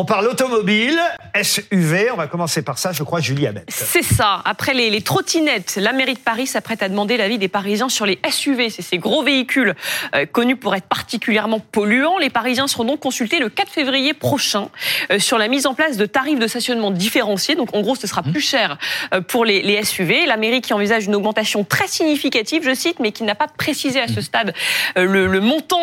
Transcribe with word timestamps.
On 0.00 0.04
parle 0.04 0.28
automobile, 0.28 0.96
SUV. 1.42 2.12
On 2.12 2.16
va 2.16 2.28
commencer 2.28 2.62
par 2.62 2.78
ça, 2.78 2.92
je 2.92 3.02
crois, 3.02 3.18
Julie 3.18 3.48
Hamet. 3.48 3.64
C'est 3.66 4.04
ça. 4.04 4.40
Après 4.44 4.72
les, 4.72 4.90
les 4.90 5.00
trottinettes, 5.00 5.74
la 5.74 5.92
mairie 5.92 6.14
de 6.14 6.20
Paris 6.20 6.46
s'apprête 6.46 6.84
à 6.84 6.88
demander 6.88 7.16
l'avis 7.16 7.36
des 7.36 7.48
Parisiens 7.48 7.88
sur 7.88 8.06
les 8.06 8.20
SUV. 8.30 8.70
C'est 8.70 8.82
ces 8.82 8.98
gros 8.98 9.24
véhicules 9.24 9.74
euh, 10.14 10.24
connus 10.24 10.54
pour 10.54 10.76
être 10.76 10.86
particulièrement 10.86 11.58
polluants. 11.58 12.16
Les 12.18 12.30
Parisiens 12.30 12.68
seront 12.68 12.84
donc 12.84 13.00
consultés 13.00 13.40
le 13.40 13.48
4 13.48 13.72
février 13.72 14.14
prochain 14.14 14.68
euh, 15.10 15.18
sur 15.18 15.36
la 15.36 15.48
mise 15.48 15.66
en 15.66 15.74
place 15.74 15.96
de 15.96 16.06
tarifs 16.06 16.38
de 16.38 16.46
stationnement 16.46 16.92
différenciés. 16.92 17.56
Donc 17.56 17.74
en 17.74 17.80
gros, 17.80 17.96
ce 17.96 18.06
sera 18.06 18.22
plus 18.22 18.40
cher 18.40 18.78
euh, 19.12 19.20
pour 19.20 19.44
les, 19.44 19.62
les 19.62 19.82
SUV. 19.82 20.26
La 20.26 20.36
mairie 20.36 20.60
qui 20.60 20.74
envisage 20.74 21.06
une 21.06 21.16
augmentation 21.16 21.64
très 21.64 21.88
significative, 21.88 22.62
je 22.64 22.72
cite, 22.72 23.00
mais 23.00 23.10
qui 23.10 23.24
n'a 23.24 23.34
pas 23.34 23.48
précisé 23.48 23.98
à 23.98 24.06
ce 24.06 24.20
stade 24.20 24.54
euh, 24.96 25.04
le, 25.06 25.26
le 25.26 25.40
montant 25.40 25.78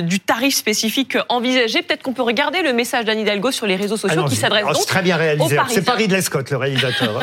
du 0.00 0.18
tarif 0.18 0.54
spécifique 0.54 1.18
envisagé. 1.28 1.82
Peut-être 1.82 2.02
qu'on 2.02 2.14
peut 2.14 2.22
regarder 2.22 2.62
le 2.62 2.72
message 2.72 3.04
d'Anne 3.04 3.20
Hidalgo 3.20 3.49
sur 3.50 3.66
les 3.66 3.76
réseaux 3.76 3.96
sociaux 3.96 4.24
qui 4.24 4.36
s'adresse 4.36 4.62
Alors, 4.62 4.72
donc 4.72 4.82
C'est 4.82 4.88
très 4.88 5.02
bien 5.02 5.16
réalisé. 5.16 5.56
C'est 5.68 5.84
Paris 5.84 6.08
de 6.08 6.14
Lescott, 6.14 6.50
le 6.50 6.56
réalisateur. 6.56 7.22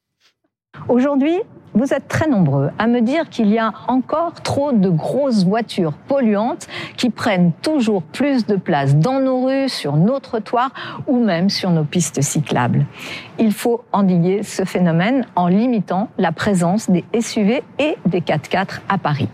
Aujourd'hui, 0.88 1.40
vous 1.76 1.92
êtes 1.92 2.08
très 2.08 2.26
nombreux 2.26 2.70
à 2.78 2.86
me 2.86 3.02
dire 3.02 3.28
qu'il 3.28 3.48
y 3.48 3.58
a 3.58 3.72
encore 3.86 4.32
trop 4.42 4.72
de 4.72 4.88
grosses 4.88 5.44
voitures 5.44 5.92
polluantes 5.92 6.68
qui 6.96 7.10
prennent 7.10 7.52
toujours 7.60 8.02
plus 8.02 8.46
de 8.46 8.56
place 8.56 8.96
dans 8.96 9.20
nos 9.20 9.44
rues, 9.44 9.68
sur 9.68 9.96
nos 9.96 10.18
trottoirs 10.18 10.70
ou 11.06 11.22
même 11.22 11.50
sur 11.50 11.70
nos 11.70 11.84
pistes 11.84 12.22
cyclables. 12.22 12.86
Il 13.38 13.52
faut 13.52 13.84
endiguer 13.92 14.42
ce 14.42 14.64
phénomène 14.64 15.26
en 15.36 15.48
limitant 15.48 16.08
la 16.16 16.32
présence 16.32 16.88
des 16.88 17.04
SUV 17.20 17.62
et 17.78 17.96
des 18.06 18.20
4x4 18.20 18.80
à 18.88 18.96
Paris. 18.96 19.28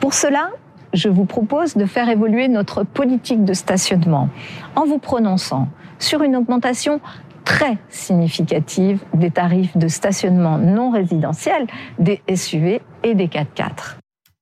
Pour 0.00 0.12
cela, 0.12 0.50
je 0.92 1.08
vous 1.08 1.24
propose 1.24 1.76
de 1.76 1.84
faire 1.84 2.08
évoluer 2.08 2.48
notre 2.48 2.84
politique 2.84 3.44
de 3.44 3.52
stationnement 3.52 4.28
en 4.74 4.84
vous 4.84 4.98
prononçant 4.98 5.68
sur 5.98 6.22
une 6.22 6.36
augmentation 6.36 7.00
très 7.44 7.78
significative 7.88 9.02
des 9.14 9.30
tarifs 9.30 9.76
de 9.76 9.88
stationnement 9.88 10.58
non 10.58 10.90
résidentiel 10.90 11.66
des 11.98 12.20
SUV 12.34 12.80
et 13.02 13.14
des 13.14 13.28
4x4. 13.28 13.96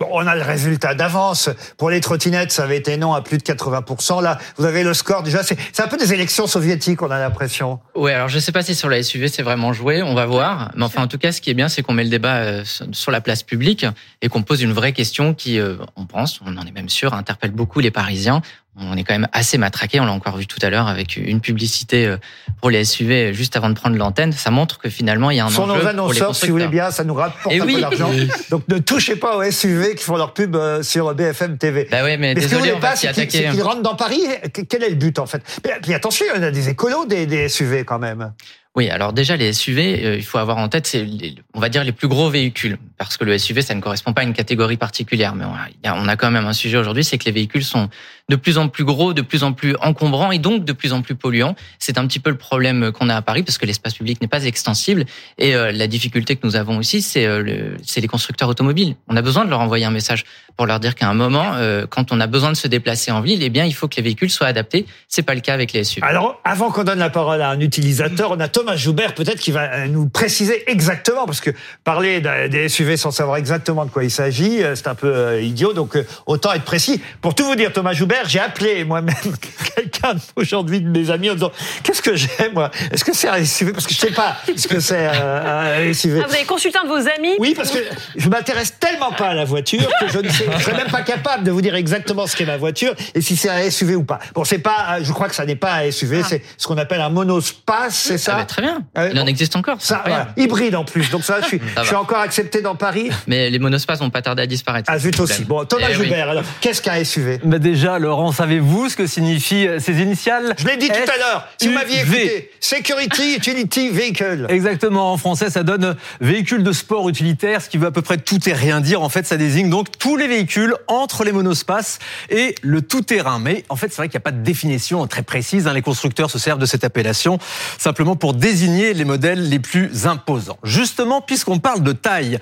Bon, 0.05 0.11
on 0.13 0.27
a 0.27 0.35
le 0.35 0.43
résultat 0.43 0.95
d'avance. 0.95 1.49
Pour 1.79 1.89
les 1.89 2.01
trottinettes, 2.01 2.53
ça 2.53 2.65
avait 2.65 2.77
été 2.77 2.97
non 2.97 3.15
à 3.15 3.23
plus 3.23 3.39
de 3.39 3.43
80%. 3.43 4.23
Là, 4.23 4.39
vous 4.59 4.67
avez 4.67 4.83
le 4.83 4.93
score 4.93 5.23
déjà. 5.23 5.43
C'est 5.43 5.81
un 5.81 5.87
peu 5.87 5.97
des 5.97 6.13
élections 6.13 6.47
soviétiques, 6.47 7.01
on 7.01 7.11
a 7.11 7.19
l'impression. 7.19 7.81
Ouais, 7.95 8.13
alors 8.13 8.29
je 8.29 8.39
sais 8.39 8.53
pas 8.53 8.63
si 8.63 8.75
sur 8.75 8.89
la 8.89 9.03
SUV 9.03 9.29
c'est 9.29 9.43
vraiment 9.43 9.73
joué, 9.73 10.03
on 10.03 10.15
va 10.15 10.27
voir. 10.27 10.73
Mais 10.77 10.85
enfin, 10.85 11.03
en 11.03 11.07
tout 11.07 11.19
cas, 11.19 11.33
ce 11.33 11.41
qui 11.41 11.51
est 11.51 11.55
bien, 11.55 11.69
c'est 11.69 11.83
qu'on 11.83 11.95
met 11.95 12.05
le 12.05 12.11
débat 12.11 12.37
euh, 12.37 12.65
sur 12.93 13.13
la 13.13 13.21
place 13.21 13.43
publique 13.43 13.87
et 14.21 14.29
qu'on 14.29 14.43
pose 14.43 14.61
une 14.63 14.73
vraie 14.73 14.93
question 14.93 15.33
qui, 15.33 15.59
euh, 15.59 15.77
on 15.97 16.05
pense, 16.05 16.41
on 16.45 16.57
en 16.59 16.67
est 16.67 16.73
même 16.73 16.91
sûr, 16.91 17.15
interpelle 17.15 17.53
beaucoup 17.53 17.81
les 17.81 17.91
Parisiens. 17.91 18.43
On 18.77 18.97
est 18.97 19.05
quand 19.05 19.15
même 19.15 19.29
assez 19.33 19.57
matraqué. 19.57 20.01
On 20.01 20.05
l'a 20.05 20.13
encore 20.13 20.37
vu 20.37 20.47
tout 20.47 20.59
à 20.63 20.69
l'heure 20.69 20.89
avec 20.89 21.17
une 21.17 21.41
publicité 21.41 22.07
euh, 22.07 22.17
pour 22.61 22.71
les 22.71 22.85
SUV 22.85 23.33
juste 23.33 23.57
avant 23.57 23.69
de 23.71 23.75
prendre 23.75 23.97
l'antenne. 23.97 24.33
Ça 24.33 24.51
montre 24.51 24.79
que 24.79 24.89
finalement 24.91 25.31
il 25.31 25.37
y 25.37 25.41
a 25.41 25.47
un 25.47 25.49
Sont 25.49 25.63
enjeu 25.63 25.73
nos 25.73 25.75
pour 25.75 25.83
les 25.85 25.89
annonceurs, 25.91 26.35
si 26.35 26.47
vous 26.47 26.53
voulez 26.53 26.67
bien, 26.67 26.91
ça 26.91 27.05
nous 27.05 27.15
rapporte 27.15 27.55
Eh 27.55 27.61
un 27.61 27.65
oui. 27.67 27.75
peu 27.77 27.81
d'argent. 27.83 28.11
Donc 28.51 28.67
ne 28.69 28.79
touchez 28.79 29.15
pas 29.17 29.37
aux 29.37 29.49
SUV 29.51 29.95
qui 29.95 30.03
font 30.03 30.17
leur 30.17 30.35
pub 30.35 30.57
euh, 30.57 30.83
sur 30.83 31.15
BFM 31.15 31.57
TV. 31.57 31.87
Bah 31.91 32.03
ouais, 32.03 32.17
mais 32.17 32.35
Mais 32.35 32.41
désolé, 32.41 32.73
on 32.73 32.81
pas, 32.81 32.97
c'est 32.97 33.13
qu'ils 33.29 33.49
qu'ils 33.51 33.63
rentrent 33.63 33.83
dans 33.83 33.95
Paris. 33.95 34.23
Que- 34.53 34.63
Quel 34.63 34.83
est 34.83 34.91
le 34.91 34.97
but 34.97 35.19
en 35.21 35.27
fait? 35.27 35.43
Puis, 35.63 35.73
puis 35.81 35.95
attention, 35.95 36.27
il 36.35 36.37
y 36.37 36.45
en 36.45 36.47
a 36.47 36.51
des 36.51 36.69
écolos 36.69 37.07
des, 37.07 37.27
des 37.27 37.49
SUV 37.49 37.85
quand 37.85 38.01
même. 38.01 38.33
Oui, 38.77 38.91
alors 38.91 39.13
déjà 39.13 39.37
les 39.37 39.53
SUV, 39.53 40.05
euh, 40.05 40.17
il 40.17 40.25
faut 40.25 40.39
avoir 40.39 40.59
en 40.59 40.69
tête, 40.69 40.89
c'est 40.89 41.07
on 41.55 41.61
va 41.61 41.69
dire 41.69 41.85
les 41.85 41.93
plus 41.93 42.09
gros 42.09 42.29
véhicules, 42.29 42.77
parce 42.99 43.17
que 43.17 43.25
le 43.25 43.39
SUV, 43.39 43.63
ça 43.63 43.75
ne 43.75 43.81
correspond 43.81 44.13
pas 44.13 44.23
à 44.23 44.25
une 44.25 44.33
catégorie 44.33 44.77
particulière. 44.77 45.37
Mais 45.37 45.45
on 45.85 46.09
a, 46.09 46.17
quand 46.17 46.31
même 46.31 46.47
un 46.47 46.53
sujet 46.53 46.77
aujourd'hui, 46.77 47.05
c'est 47.05 47.17
que 47.17 47.25
les 47.25 47.31
véhicules 47.31 47.65
sont 47.65 47.89
de 48.29 48.37
plus 48.37 48.59
en 48.59 48.69
plus 48.69 48.85
gros, 48.85 49.13
de 49.13 49.23
plus 49.23 49.45
en 49.45 49.53
plus 49.53 49.77
encombrants 49.81 50.33
et 50.33 50.39
donc 50.39 50.65
de 50.65 50.73
plus 50.73 50.93
en 50.93 51.03
plus 51.03 51.15
polluants. 51.15 51.55
C'est 51.79 51.99
un 51.99 52.07
petit 52.07 52.19
peu 52.19 52.31
le 52.31 52.37
problème 52.37 52.91
qu'on 52.91 53.09
a 53.09 53.17
à 53.17 53.23
Paris, 53.23 53.45
parce 53.45 53.59
que 53.59 53.67
l'espace 53.67 53.95
public 53.95 54.21
n'est 54.21 54.29
pas 54.29 54.45
extensible. 54.45 55.05
Et 55.39 55.55
euh, 55.55 55.71
la 55.71 55.87
difficulté 55.87 56.35
que 56.35 56.45
nous 56.45 56.57
avons 56.57 56.79
aussi, 56.79 57.03
c'est 57.03 57.27
euh, 57.27 57.77
les 57.97 58.07
constructeurs 58.09 58.49
automobiles. 58.49 58.97
On 59.09 59.17
a 59.17 59.23
besoin 59.23 59.45
de 59.45 59.51
leur 59.51 59.61
envoyer 59.61 59.85
un 59.85 59.91
message 59.91 60.25
pour 60.57 60.67
leur 60.67 60.81
dire 60.81 60.95
qu'à 60.95 61.09
un 61.09 61.15
moment, 61.15 61.55
euh, 61.55 61.87
quand 61.87 62.13
on 62.13 62.21
a 62.21 62.27
besoin 62.27 62.51
de 62.51 62.57
se 62.57 62.69
déplacer 62.69 63.11
en 63.11 63.21
ville, 63.21 63.43
eh 63.43 63.51
bien, 63.51 63.65
il 63.65 63.75
faut 63.75 63.89
que 63.89 63.97
les 63.97 64.03
véhicules 64.03 64.31
soient 64.31 64.47
adaptés. 64.47 64.87
C'est 65.09 65.23
pas 65.23 65.35
le 65.35 65.41
cas 65.41 65.55
avec 65.55 65.73
les 65.73 65.85
SUV. 65.85 66.07
Alors, 66.07 66.41
avant 66.45 66.71
qu'on 66.71 66.85
donne 66.85 67.01
la 67.01 67.11
parole 67.11 67.43
à 67.43 67.51
un 67.51 67.61
utilisateur, 67.61 68.31
on 68.31 68.41
a 68.41 68.49
Joubert 68.77 69.15
peut-être 69.15 69.39
qui 69.39 69.51
va 69.51 69.73
euh, 69.73 69.87
nous 69.87 70.09
préciser 70.09 70.71
exactement, 70.71 71.27
parce 71.27 71.41
que 71.41 71.51
parler 71.85 72.21
des 72.49 72.69
SUV 72.69 72.97
sans 72.97 73.11
savoir 73.11 73.37
exactement 73.37 73.85
de 73.85 73.91
quoi 73.91 74.05
il 74.05 74.11
s'agit, 74.11 74.63
euh, 74.63 74.75
c'est 74.75 74.89
un 74.89 74.95
peu 74.95 75.15
euh, 75.15 75.41
idiot. 75.41 75.73
Donc, 75.73 75.99
autant 76.27 76.53
être 76.53 76.65
précis. 76.65 77.01
Pour 77.21 77.35
tout 77.35 77.45
vous 77.45 77.55
dire, 77.55 77.73
Thomas 77.73 77.93
Joubert, 77.93 78.29
j'ai 78.29 78.41
appelé 78.41 78.85
moi-même 78.85 79.15
quelqu'un 79.77 80.15
aujourd'hui 80.37 80.81
de 80.81 80.89
mes 80.89 81.11
amis 81.11 81.31
en 81.31 81.35
disant 81.35 81.53
qu'est-ce 81.83 82.03
que 82.03 82.17
j'ai 82.17 82.29
moi? 82.53 82.71
Est-ce 82.91 83.05
que 83.05 83.15
c'est 83.15 83.29
un 83.29 83.45
SUV 83.45 83.73
Parce 83.73 83.87
que 83.87 83.95
je 83.95 83.99
sais 84.01 84.13
pas 84.13 84.37
ce 84.57 84.69
que 84.69 84.81
c'est 84.81 85.07
un 85.07 85.93
SUV. 85.93 86.21
Ah, 86.23 86.27
vous 86.29 86.35
avez 86.35 86.45
consulté 86.45 86.79
un 86.79 86.85
de 86.85 86.89
vos 86.89 87.09
amis? 87.09 87.35
Oui, 87.39 87.55
parce 87.57 87.71
que 87.71 87.79
je 88.17 88.29
m'intéresse 88.29 88.79
tellement 88.79 89.13
pas 89.13 89.29
à 89.29 89.35
la 89.35 89.45
voiture 89.45 89.89
que 90.01 90.09
je 90.09 90.19
ne 90.19 90.29
sais, 90.29 90.47
je 90.59 90.63
serais 90.63 90.77
même 90.77 90.91
pas 90.91 91.03
capable 91.03 91.45
de 91.45 91.51
vous 91.51 91.61
dire 91.61 91.75
exactement 91.75 92.27
ce 92.27 92.37
qu'est 92.37 92.47
ma 92.47 92.57
voiture 92.57 92.95
et 93.15 93.21
si 93.21 93.37
c'est 93.37 93.51
un 93.51 93.71
SUV 93.71 93.97
ou 93.97 94.05
pas. 94.05 94.19
Bon, 94.35 94.45
c'est 94.45 94.59
pas, 94.59 95.03
je 95.03 95.13
crois 95.13 95.29
que 95.29 95.35
ça 95.35 95.45
n'est 95.45 95.57
pas 95.57 95.75
un 95.75 95.91
SUV, 95.91 96.23
c'est 96.23 96.43
ce 96.57 96.67
qu'on 96.67 96.79
appelle 96.79 97.01
un 97.01 97.11
monospace, 97.11 97.95
c'est 97.95 98.19
ça? 98.19 98.33
Ah 98.35 98.39
bah, 98.41 98.47
très 98.55 98.63
bien. 98.63 98.83
Ah 98.95 99.09
Il 99.09 99.19
en 99.19 99.23
bon. 99.23 99.29
existe 99.29 99.57
encore. 99.57 99.77
Ça, 99.81 100.03
voilà, 100.07 100.29
hybride 100.37 100.77
en 100.77 100.85
plus. 100.85 101.11
Donc 101.11 101.25
ça, 101.25 101.41
je 101.41 101.47
suis, 101.47 101.59
Ça 101.75 101.83
je 101.83 101.89
suis 101.89 101.97
encore 101.97 102.19
accepté 102.21 102.61
dans 102.63 102.77
Paris. 102.77 103.11
Mais 103.27 103.51
les 103.51 103.59
monospaces 103.59 103.99
vont 103.99 104.11
pas 104.11 104.23
tarder 104.23 104.43
à 104.43 104.47
disparaître. 104.47 104.89
Ah, 104.93 104.99
zut 104.99 105.19
aussi. 105.19 105.45
Bon, 105.45 105.65
Thomas 105.65 105.87
Eh 105.91 105.97
oui. 105.97 106.05
Joubert, 106.05 106.29
alors, 106.31 106.45
qu'est-ce 106.61 106.81
qu'un 106.81 107.03
SUV 107.03 107.41
Bah 107.43 107.59
déjà, 107.59 107.99
Laurent, 107.99 108.31
savez-vous 108.31 108.91
ce 108.91 108.97
que 108.97 109.07
signifient 109.09 109.67
euh, 109.67 109.79
ces 109.81 110.01
initiales? 110.01 110.55
Je 110.57 110.67
l'ai 110.67 110.77
dit 110.77 110.87
tout 110.89 110.95
à 110.95 111.17
l'heure. 111.19 111.49
Si 111.61 111.67
vous 111.67 111.75
m'aviez 111.75 112.01
écouté, 112.03 112.51
Security 112.61 113.35
Utility 113.37 113.89
Vehicle. 113.91 114.47
Exactement, 114.51 115.13
en 115.13 115.17
français, 115.17 115.51
ça 115.51 115.65
donne 115.65 115.97
véhicule 116.21 116.63
de 116.63 116.73
sport 116.73 117.09
utilitaire, 117.09 117.61
ce 117.61 117.69
qui 117.69 117.79
veut 117.79 117.89
à 117.89 117.91
peu 117.91 118.03
près 118.03 118.19
tout 118.19 118.49
et 118.49 118.53
rien 118.53 118.81
dire. 118.81 119.03
En 119.03 119.09
fait, 119.09 119.27
ça 119.27 119.37
désigne 119.37 119.69
donc 119.69 119.99
tous 119.99 120.17
les 120.17 120.29
véhicules 120.29 120.75
entre 120.87 121.25
les 121.25 121.33
monospaces 121.33 121.99
et 122.31 122.55
le 122.63 122.83
tout-terrain. 122.83 123.41
Mais 123.41 123.65
en 123.69 123.77
fait, 123.77 123.89
c'est 123.89 123.97
vrai 123.97 124.09
qu'il 124.09 124.17
n'y 124.19 124.23
a 124.23 124.27
pas 124.27 124.31
de 124.31 124.43
définition 124.43 125.05
très 125.09 125.23
précise. 125.23 125.67
hein. 125.67 125.73
Les 125.73 125.83
constructeurs 125.83 126.31
se 126.31 126.39
servent 126.39 126.61
de 126.61 126.67
cette 126.67 126.85
appellation 126.85 127.39
simplement 127.79 128.15
pour 128.17 128.35
désigner 128.45 128.93
les 128.93 129.07
modèles 129.07 129.49
les 129.49 129.59
plus 129.59 130.07
imposants. 130.07 130.59
Justement, 130.65 131.23
puisqu'on 131.23 131.61
parle 131.61 131.83
de 131.83 131.93
taille, 131.93 132.39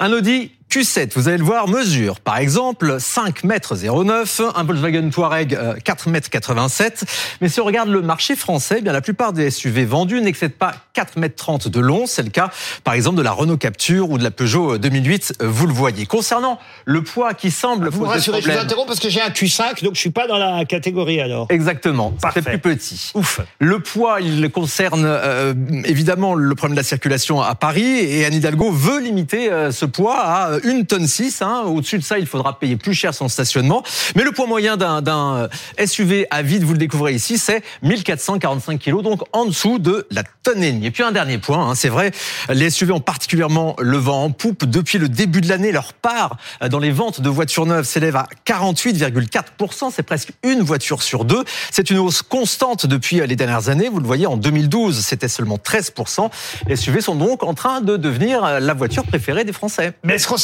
un 0.00 0.12
Audi 0.12 0.50
Q7, 0.74 1.12
vous 1.14 1.28
allez 1.28 1.38
le 1.38 1.44
voir, 1.44 1.68
mesure 1.68 2.18
par 2.18 2.38
exemple 2.38 2.96
5 2.98 3.44
mètres 3.44 3.76
09, 3.76 4.40
un 4.56 4.64
Volkswagen 4.64 5.08
Touareg 5.08 5.54
euh, 5.54 5.74
4 5.84 6.08
mètres 6.08 6.28
87. 6.30 7.04
Mais 7.40 7.48
si 7.48 7.60
on 7.60 7.64
regarde 7.64 7.90
le 7.90 8.02
marché 8.02 8.34
français, 8.34 8.78
eh 8.78 8.82
bien 8.82 8.92
la 8.92 9.00
plupart 9.00 9.32
des 9.32 9.52
SUV 9.52 9.84
vendus 9.84 10.20
n'excèdent 10.20 10.56
pas 10.56 10.74
4 10.94 11.16
mètres 11.16 11.36
30 11.36 11.68
de 11.68 11.78
long. 11.78 12.06
C'est 12.06 12.24
le 12.24 12.30
cas 12.30 12.50
par 12.82 12.94
exemple 12.94 13.18
de 13.18 13.22
la 13.22 13.30
Renault 13.30 13.56
Capture 13.56 14.10
ou 14.10 14.18
de 14.18 14.24
la 14.24 14.32
Peugeot 14.32 14.76
2008. 14.78 15.34
euh, 15.42 15.46
Vous 15.48 15.68
le 15.68 15.72
voyez. 15.72 16.06
Concernant 16.06 16.58
le 16.86 17.02
poids 17.04 17.34
qui 17.34 17.52
semble 17.52 17.88
Vous 17.90 18.02
rassurez, 18.04 18.42
je 18.42 18.50
vous 18.50 18.58
interromps 18.58 18.88
parce 18.88 18.98
que 18.98 19.08
j'ai 19.08 19.20
un 19.20 19.28
Q5, 19.28 19.84
donc 19.84 19.94
je 19.94 20.00
suis 20.00 20.10
pas 20.10 20.26
dans 20.26 20.38
la 20.38 20.64
catégorie 20.64 21.20
alors. 21.20 21.46
Exactement. 21.50 22.14
C'est 22.34 22.42
plus 22.42 22.58
petit. 22.58 23.12
Ouf. 23.14 23.40
Le 23.60 23.78
poids, 23.78 24.20
il 24.20 24.50
concerne 24.50 25.04
euh, 25.06 25.54
évidemment 25.84 26.34
le 26.34 26.54
problème 26.56 26.74
de 26.74 26.80
la 26.80 26.84
circulation 26.84 27.40
à 27.40 27.54
Paris 27.54 28.00
et 28.00 28.24
Anne 28.24 28.34
Hidalgo 28.34 28.72
veut 28.72 28.98
limiter 28.98 29.52
euh, 29.52 29.70
ce 29.70 29.84
poids 29.84 30.18
à 30.18 30.50
euh, 30.50 30.60
une 30.64 30.86
tonne 30.86 31.06
6. 31.06 31.42
Hein. 31.42 31.62
Au-dessus 31.66 31.98
de 31.98 32.04
ça, 32.04 32.18
il 32.18 32.26
faudra 32.26 32.58
payer 32.58 32.76
plus 32.76 32.94
cher 32.94 33.14
son 33.14 33.28
stationnement. 33.28 33.82
Mais 34.16 34.24
le 34.24 34.32
poids 34.32 34.46
moyen 34.46 34.76
d'un- 34.76 35.04
euh, 35.14 35.48
SUV 35.86 36.26
à 36.30 36.42
vide, 36.42 36.64
vous 36.64 36.72
le 36.72 36.78
découvrez 36.78 37.12
ici, 37.14 37.38
c'est 37.38 37.62
1445 37.82 38.78
kilos, 38.78 39.02
donc 39.02 39.22
en 39.32 39.44
dessous 39.44 39.78
de 39.78 40.06
la 40.10 40.22
tonne 40.42 40.62
et 40.62 40.72
demie. 40.72 40.86
Et 40.86 40.90
puis 40.90 41.02
un 41.02 41.12
dernier 41.12 41.38
point, 41.38 41.70
hein, 41.70 41.74
c'est 41.74 41.88
vrai, 41.88 42.10
les 42.48 42.70
SUV 42.70 42.92
ont 42.92 43.00
particulièrement 43.00 43.76
le 43.78 43.96
vent 43.98 44.24
en 44.24 44.30
poupe 44.30 44.64
depuis 44.64 44.98
le 44.98 45.08
début 45.08 45.40
de 45.40 45.48
l'année. 45.48 45.72
Leur 45.72 45.92
part 45.92 46.36
euh, 46.62 46.68
dans 46.68 46.78
les 46.78 46.90
ventes 46.90 47.20
de 47.20 47.28
voitures 47.28 47.66
neuves 47.66 47.84
s'élève 47.84 48.16
à 48.16 48.26
48,4%. 48.46 49.90
C'est 49.94 50.02
presque 50.02 50.30
une 50.42 50.60
voiture 50.62 51.02
sur 51.02 51.24
deux. 51.24 51.44
C'est 51.70 51.90
une 51.90 51.98
hausse 51.98 52.22
constante 52.22 52.86
depuis 52.86 53.20
euh, 53.20 53.26
les 53.26 53.36
dernières 53.36 53.68
années. 53.68 53.88
Vous 53.88 54.00
le 54.00 54.06
voyez, 54.06 54.26
en 54.26 54.36
2012, 54.36 55.00
c'était 55.04 55.28
seulement 55.28 55.56
13%. 55.56 56.30
Les 56.66 56.76
SUV 56.76 57.00
sont 57.00 57.14
donc 57.16 57.42
en 57.42 57.54
train 57.54 57.80
de 57.80 57.96
devenir 57.96 58.60
la 58.60 58.74
voiture 58.74 59.04
préférée 59.04 59.44
des 59.44 59.52
Français. 59.52 59.92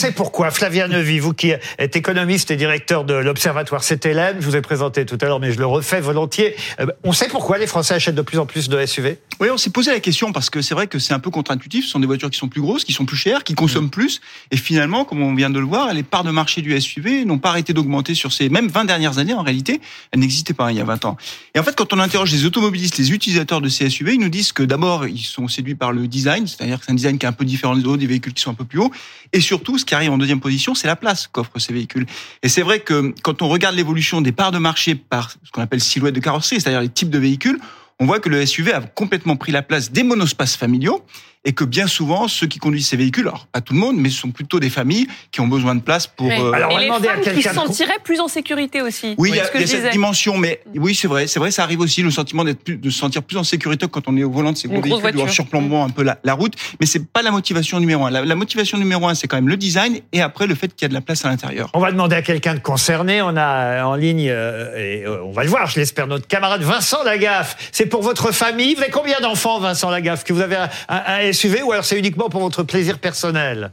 Sait 0.00 0.12
pourquoi 0.12 0.50
Flavien 0.50 0.88
Nevy, 0.88 1.18
vous 1.18 1.34
qui 1.34 1.52
êtes 1.76 1.94
économiste 1.94 2.50
et 2.50 2.56
directeur 2.56 3.04
de 3.04 3.12
l'Observatoire 3.12 3.82
CTLM, 3.82 4.36
je 4.40 4.46
vous 4.46 4.56
ai 4.56 4.62
présenté 4.62 5.04
tout 5.04 5.18
à 5.20 5.26
l'heure, 5.26 5.40
mais 5.40 5.52
je 5.52 5.58
le 5.58 5.66
refais 5.66 6.00
volontiers. 6.00 6.56
euh, 6.80 6.86
On 7.04 7.12
sait 7.12 7.28
pourquoi 7.28 7.58
les 7.58 7.66
Français 7.66 7.92
achètent 7.92 8.14
de 8.14 8.22
plus 8.22 8.38
en 8.38 8.46
plus 8.46 8.70
de 8.70 8.86
SUV 8.86 9.18
Oui, 9.40 9.48
on 9.52 9.58
s'est 9.58 9.68
posé 9.68 9.90
la 9.90 10.00
question 10.00 10.32
parce 10.32 10.48
que 10.48 10.62
c'est 10.62 10.72
vrai 10.72 10.86
que 10.86 10.98
c'est 10.98 11.12
un 11.12 11.18
peu 11.18 11.28
contre-intuitif. 11.28 11.84
Ce 11.84 11.90
sont 11.90 12.00
des 12.00 12.06
voitures 12.06 12.30
qui 12.30 12.38
sont 12.38 12.48
plus 12.48 12.62
grosses, 12.62 12.84
qui 12.84 12.94
sont 12.94 13.04
plus 13.04 13.18
chères, 13.18 13.44
qui 13.44 13.54
consomment 13.54 13.90
plus. 13.90 14.22
Et 14.50 14.56
finalement, 14.56 15.04
comme 15.04 15.20
on 15.22 15.34
vient 15.34 15.50
de 15.50 15.58
le 15.58 15.66
voir, 15.66 15.92
les 15.92 16.02
parts 16.02 16.24
de 16.24 16.30
marché 16.30 16.62
du 16.62 16.80
SUV 16.80 17.26
n'ont 17.26 17.38
pas 17.38 17.50
arrêté 17.50 17.74
d'augmenter 17.74 18.14
sur 18.14 18.32
ces 18.32 18.48
même 18.48 18.68
20 18.68 18.86
dernières 18.86 19.18
années. 19.18 19.34
En 19.34 19.42
réalité, 19.42 19.82
elles 20.12 20.20
n'existaient 20.20 20.54
pas 20.54 20.68
hein, 20.68 20.70
il 20.70 20.78
y 20.78 20.80
a 20.80 20.84
20 20.84 21.04
ans. 21.04 21.18
Et 21.54 21.58
en 21.58 21.62
fait, 21.62 21.76
quand 21.76 21.92
on 21.92 21.98
interroge 21.98 22.32
les 22.32 22.46
automobilistes, 22.46 22.96
les 22.96 23.12
utilisateurs 23.12 23.60
de 23.60 23.68
ces 23.68 23.90
SUV, 23.90 24.14
ils 24.14 24.20
nous 24.20 24.30
disent 24.30 24.52
que 24.52 24.62
d'abord, 24.62 25.06
ils 25.06 25.18
sont 25.18 25.46
séduits 25.46 25.74
par 25.74 25.92
le 25.92 26.08
design, 26.08 26.46
c'est-à-dire 26.46 26.78
que 26.78 26.86
c'est 26.86 26.92
un 26.92 26.94
design 26.94 27.18
qui 27.18 27.26
est 27.26 27.28
un 27.28 27.32
peu 27.32 27.44
différent 27.44 27.76
des 27.76 27.84
autres, 27.84 27.98
des 27.98 28.06
véhicules 28.06 28.32
qui 28.32 28.40
sont 28.40 28.52
un 28.52 28.54
peu 28.54 28.64
plus 28.64 28.78
hauts. 28.78 28.92
Et 29.34 29.42
surtout, 29.42 29.76
ce 29.76 29.84
qui 29.90 29.96
arrive 29.96 30.12
en 30.12 30.18
deuxième 30.18 30.38
position, 30.38 30.76
c'est 30.76 30.86
la 30.86 30.94
place 30.94 31.26
qu'offrent 31.26 31.58
ces 31.58 31.72
véhicules. 31.72 32.06
Et 32.44 32.48
c'est 32.48 32.62
vrai 32.62 32.78
que 32.78 33.12
quand 33.22 33.42
on 33.42 33.48
regarde 33.48 33.74
l'évolution 33.74 34.20
des 34.20 34.30
parts 34.30 34.52
de 34.52 34.58
marché 34.58 34.94
par 34.94 35.32
ce 35.32 35.50
qu'on 35.50 35.62
appelle 35.62 35.80
silhouette 35.80 36.14
de 36.14 36.20
carrosserie, 36.20 36.60
c'est-à-dire 36.60 36.80
les 36.80 36.88
types 36.88 37.10
de 37.10 37.18
véhicules, 37.18 37.58
on 37.98 38.06
voit 38.06 38.20
que 38.20 38.28
le 38.28 38.46
SUV 38.46 38.72
a 38.72 38.82
complètement 38.82 39.34
pris 39.34 39.50
la 39.50 39.62
place 39.62 39.90
des 39.90 40.04
monospaces 40.04 40.54
familiaux 40.54 41.04
et 41.44 41.52
que 41.52 41.64
bien 41.64 41.86
souvent, 41.86 42.28
ceux 42.28 42.46
qui 42.46 42.58
conduisent 42.58 42.88
ces 42.88 42.96
véhicules, 42.96 43.26
alors 43.26 43.46
pas 43.46 43.60
tout 43.62 43.72
le 43.72 43.78
monde, 43.80 43.96
mais 43.96 44.10
ce 44.10 44.18
sont 44.18 44.30
plutôt 44.30 44.60
des 44.60 44.68
familles 44.68 45.06
qui 45.32 45.40
ont 45.40 45.46
besoin 45.48 45.74
de 45.74 45.80
place 45.80 46.06
pour... 46.06 46.26
Ouais. 46.26 46.38
euh, 46.38 46.52
Alors, 46.52 46.70
on 46.72 46.74
va 46.74 46.80
et 46.80 46.82
les 46.84 46.86
demander 46.88 47.08
à 47.08 47.14
femmes 47.22 47.34
qui 47.34 47.42
se 47.42 47.54
sentiraient 47.54 47.98
plus 48.04 48.20
en 48.20 48.28
sécurité 48.28 48.82
aussi. 48.82 49.14
Oui, 49.16 49.30
il 49.30 49.36
y 49.36 49.40
a, 49.40 49.46
ce 49.46 49.50
que 49.50 49.58
y 49.58 49.62
a 49.62 49.66
cette 49.66 49.76
disais. 49.78 49.90
dimension, 49.90 50.36
mais 50.36 50.60
oui, 50.76 50.94
c'est 50.94 51.08
vrai, 51.08 51.26
c'est 51.26 51.38
vrai, 51.40 51.50
ça 51.50 51.62
arrive 51.62 51.80
aussi 51.80 52.02
le 52.02 52.10
sentiment 52.10 52.44
d'être 52.44 52.62
plus, 52.62 52.76
de 52.76 52.90
se 52.90 52.98
sentir 52.98 53.22
plus 53.22 53.38
en 53.38 53.44
sécurité 53.44 53.86
quand 53.90 54.06
on 54.06 54.16
est 54.18 54.22
au 54.24 54.30
volant 54.30 54.52
de 54.52 54.58
ces 54.58 54.68
gros 54.68 54.82
véhicules, 54.82 55.16
ou 55.16 55.22
en 55.22 55.28
surplombant 55.28 55.84
un 55.84 55.90
peu 55.90 56.02
la, 56.02 56.18
la 56.24 56.34
route. 56.34 56.54
Mais 56.78 56.84
c'est 56.86 57.06
pas 57.10 57.22
la 57.22 57.30
motivation 57.30 57.80
numéro 57.80 58.04
un. 58.04 58.10
La, 58.10 58.24
la 58.24 58.34
motivation 58.34 58.76
numéro 58.76 59.06
un, 59.08 59.14
c'est 59.14 59.26
quand 59.26 59.36
même 59.38 59.48
le 59.48 59.56
design 59.56 60.00
et 60.12 60.20
après 60.20 60.46
le 60.46 60.54
fait 60.54 60.68
qu'il 60.74 60.82
y 60.82 60.86
a 60.86 60.88
de 60.88 60.94
la 60.94 61.00
place 61.00 61.24
à 61.24 61.30
l'intérieur. 61.30 61.70
On 61.72 61.80
va 61.80 61.90
demander 61.90 62.16
à 62.16 62.22
quelqu'un 62.22 62.52
de 62.54 62.60
concerné. 62.60 63.22
On 63.22 63.36
a 63.36 63.40
euh, 63.40 63.82
en 63.82 63.94
ligne, 63.94 64.28
euh, 64.28 64.76
et 64.76 65.06
euh, 65.06 65.22
on 65.24 65.32
va 65.32 65.42
le 65.44 65.48
voir, 65.48 65.66
je 65.68 65.80
l'espère, 65.80 66.06
notre 66.06 66.26
camarade 66.26 66.60
Vincent 66.62 67.02
Lagaffe. 67.02 67.56
C'est 67.72 67.86
pour 67.86 68.02
votre 68.02 68.30
famille. 68.32 68.74
Vous 68.74 68.82
avez 68.82 68.90
combien 68.90 69.20
d'enfants, 69.20 69.58
Vincent 69.58 69.88
Lagaffe 69.90 70.24
Que 70.24 70.34
vous 70.34 70.42
avez 70.42 70.56
un, 70.56 70.68
un- 70.88 71.29
SUV 71.32 71.62
ou 71.62 71.72
alors 71.72 71.84
c'est 71.84 71.98
uniquement 71.98 72.28
pour 72.28 72.40
votre 72.40 72.62
plaisir 72.62 72.98
personnel? 72.98 73.72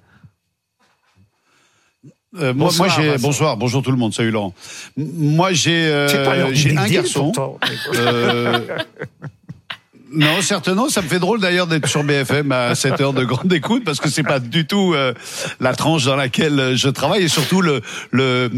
Euh, 2.36 2.54
moi, 2.54 2.68
Bonsoir, 2.68 2.90
moi, 2.90 2.98
j'ai 2.98 3.18
bonsoir, 3.18 3.58
bonjour 3.58 3.82
tout 3.82 3.92
le 3.92 3.98
monde, 3.98 4.14
salut 4.14 4.32
Laurent. 4.32 4.54
Moi 4.98 5.54
j'ai 5.54 5.88
euh, 5.88 6.54
j'ai 6.54 6.78
un 6.78 6.88
garçon. 6.88 7.32
Euh, 7.96 8.60
non, 10.12 10.42
certainement, 10.42 10.90
ça 10.90 11.02
me 11.02 11.08
fait 11.08 11.20
drôle 11.20 11.42
d'ailleurs 11.42 11.68
d'être 11.68 11.88
sur 11.88 12.04
BFM 12.04 12.52
à 12.52 12.76
cette 12.76 13.00
heure 13.02 13.14
de 13.14 13.24
grande 13.26 13.52
écoute 13.52 13.84
parce 13.86 14.00
que 14.00 14.10
c'est 14.10 14.24
pas 14.24 14.40
du 14.40 14.66
tout 14.66 14.94
euh, 14.94 15.14
la 15.60 15.74
tranche 15.76 16.06
dans 16.06 16.16
laquelle 16.16 16.60
euh, 16.60 16.76
je 16.78 16.88
travaille 16.90 17.24
et 17.24 17.28
surtout 17.28 17.62
le 17.62 17.82
le 18.12 18.50